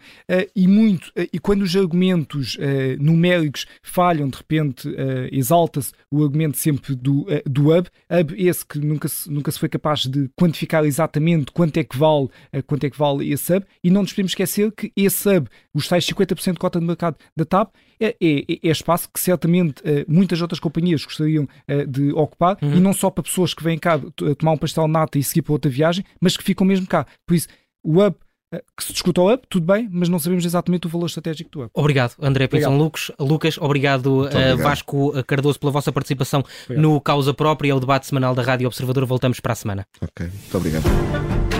e 0.54 0.66
muito, 0.66 1.10
e 1.32 1.38
quando 1.38 1.62
os 1.62 1.74
argumentos 1.74 2.56
numéricos 2.98 3.66
falham, 3.82 4.28
de 4.28 4.36
repente 4.36 4.88
exalta-se 5.30 5.92
o 6.10 6.22
argumento 6.22 6.56
sempre 6.58 6.94
do, 6.94 7.26
do 7.46 7.70
hub, 7.70 7.88
hub 8.10 8.34
esse 8.36 8.64
que 8.64 8.78
nunca 8.78 9.08
se, 9.08 9.30
nunca 9.30 9.50
se 9.50 9.58
foi 9.58 9.68
capaz 9.68 10.06
de 10.06 10.28
quantificar 10.36 10.84
exatamente 10.84 11.50
quanto 11.52 11.76
é 11.78 11.84
que 11.84 11.96
vale, 11.96 12.28
quanto 12.66 12.84
é 12.84 12.90
que 12.90 12.98
vale 12.98 13.32
esse 13.32 13.56
hub 13.56 13.66
e 13.82 13.90
não 13.90 14.02
nos 14.02 14.12
podemos 14.12 14.32
esquecer 14.32 14.70
que 14.72 14.92
esse 14.96 15.28
hub 15.28 15.48
os 15.74 15.88
tais 15.88 16.04
50% 16.06 16.52
de 16.52 16.58
cota 16.58 16.78
de 16.78 16.86
mercado 16.86 17.16
da 17.36 17.44
TAP 17.44 17.74
é, 18.00 18.16
é, 18.20 18.58
é 18.62 18.70
espaço 18.70 19.08
que 19.12 19.20
certamente 19.20 19.80
uh, 19.82 20.04
muitas 20.06 20.40
outras 20.40 20.60
companhias 20.60 21.04
gostariam 21.04 21.44
uh, 21.44 21.86
de 21.86 22.12
ocupar 22.12 22.58
uhum. 22.62 22.76
e 22.76 22.80
não 22.80 22.92
só 22.92 23.10
para 23.10 23.22
pessoas 23.22 23.54
que 23.54 23.62
vêm 23.62 23.78
cá 23.78 23.98
tomar 24.38 24.52
um 24.52 24.58
pastel 24.58 24.86
nata 24.86 25.18
e 25.18 25.22
seguir 25.22 25.42
para 25.42 25.52
outra 25.52 25.70
viagem, 25.70 26.04
mas 26.20 26.36
que 26.36 26.44
ficam 26.44 26.66
mesmo 26.66 26.86
cá. 26.86 27.06
Por 27.26 27.34
isso, 27.34 27.48
o 27.82 28.02
hub 28.02 28.16
eh, 28.52 28.62
que 28.76 28.84
se 28.84 28.92
discuta 28.92 29.20
o 29.20 29.32
up, 29.32 29.46
tudo 29.48 29.66
bem, 29.66 29.88
mas 29.90 30.08
não 30.08 30.18
sabemos 30.18 30.44
exatamente 30.44 30.86
o 30.86 30.90
valor 30.90 31.06
estratégico 31.06 31.50
do 31.50 31.62
up. 31.64 31.70
Obrigado, 31.74 32.14
André 32.20 32.46
Pinson 32.46 32.76
Lucas. 32.76 33.10
Lucas, 33.18 33.58
obrigado, 33.58 34.24
obrigado. 34.24 34.58
Uh, 34.58 34.62
Vasco 34.62 35.24
Cardoso, 35.24 35.58
pela 35.58 35.72
vossa 35.72 35.90
participação 35.90 36.44
obrigado. 36.64 36.82
no 36.82 37.00
Causa 37.00 37.32
Própria, 37.32 37.70
é 37.70 37.74
o 37.74 37.80
debate 37.80 38.06
semanal 38.06 38.34
da 38.34 38.42
Rádio 38.42 38.66
Observador. 38.66 39.06
Voltamos 39.06 39.40
para 39.40 39.52
a 39.52 39.56
semana. 39.56 39.86
Ok, 40.00 40.26
muito 40.26 40.56
obrigado. 40.56 41.51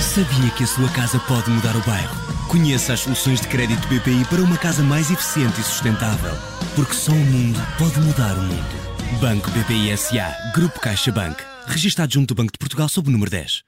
Sabia 0.00 0.50
que 0.56 0.64
a 0.64 0.66
sua 0.66 0.88
casa 0.88 1.20
pode 1.20 1.48
mudar 1.48 1.76
o 1.76 1.80
bairro? 1.82 2.16
Conheça 2.48 2.94
as 2.94 3.00
soluções 3.00 3.40
de 3.40 3.46
crédito 3.46 3.86
BPI 3.86 4.24
para 4.24 4.42
uma 4.42 4.56
casa 4.56 4.82
mais 4.82 5.08
eficiente 5.08 5.60
e 5.60 5.62
sustentável. 5.62 6.32
Porque 6.74 6.94
só 6.94 7.12
o 7.12 7.14
mundo 7.14 7.60
pode 7.78 8.00
mudar 8.00 8.36
o 8.36 8.42
mundo. 8.42 9.20
Banco 9.20 9.48
BPI 9.52 9.96
SA, 9.96 10.34
Grupo 10.52 10.80
CaixaBank. 10.80 11.40
Registado 11.68 12.12
junto 12.12 12.34
do 12.34 12.36
Banco 12.36 12.50
de 12.50 12.58
Portugal 12.58 12.88
sob 12.88 13.08
o 13.08 13.12
número 13.12 13.30
10. 13.30 13.62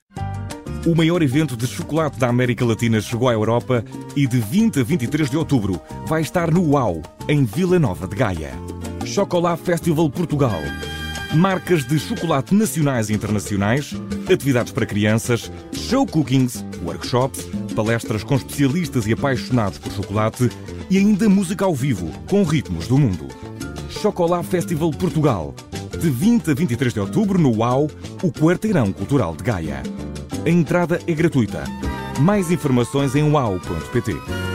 O 0.84 0.96
maior 0.96 1.22
evento 1.22 1.56
de 1.56 1.68
chocolate 1.68 2.18
da 2.18 2.26
América 2.26 2.64
Latina 2.64 3.00
chegou 3.00 3.28
à 3.28 3.32
Europa 3.32 3.84
e 4.16 4.26
de 4.26 4.40
20 4.40 4.80
a 4.80 4.82
23 4.82 5.30
de 5.30 5.36
outubro 5.36 5.80
vai 6.08 6.22
estar 6.22 6.50
no 6.50 6.70
UAU, 6.70 7.02
em 7.28 7.44
Vila 7.44 7.78
Nova 7.78 8.08
de 8.08 8.16
Gaia. 8.16 8.52
Chocolate 9.06 9.62
Festival 9.62 10.10
Portugal 10.10 10.60
marcas 11.34 11.84
de 11.84 11.98
chocolate 11.98 12.54
nacionais 12.54 13.08
e 13.08 13.14
internacionais, 13.14 13.94
atividades 14.32 14.72
para 14.72 14.86
crianças, 14.86 15.50
show 15.72 16.06
cookings, 16.06 16.64
workshops, 16.82 17.48
palestras 17.74 18.24
com 18.24 18.34
especialistas 18.34 19.06
e 19.06 19.12
apaixonados 19.12 19.78
por 19.78 19.92
chocolate 19.92 20.50
e 20.88 20.98
ainda 20.98 21.28
música 21.28 21.64
ao 21.64 21.74
vivo 21.74 22.10
com 22.28 22.42
ritmos 22.42 22.88
do 22.88 22.98
mundo. 22.98 23.28
Chocolate 23.88 24.48
Festival 24.48 24.90
Portugal, 24.90 25.54
de 25.98 26.10
20 26.10 26.50
a 26.50 26.54
23 26.54 26.94
de 26.94 27.00
outubro 27.00 27.38
no 27.38 27.58
UAU, 27.58 27.88
o 28.22 28.32
Quarteirão 28.32 28.92
Cultural 28.92 29.36
de 29.36 29.44
Gaia. 29.44 29.82
A 30.44 30.50
entrada 30.50 31.00
é 31.06 31.12
gratuita. 31.12 31.64
Mais 32.18 32.50
informações 32.50 33.14
em 33.14 33.22
uau.pt. 33.22 34.49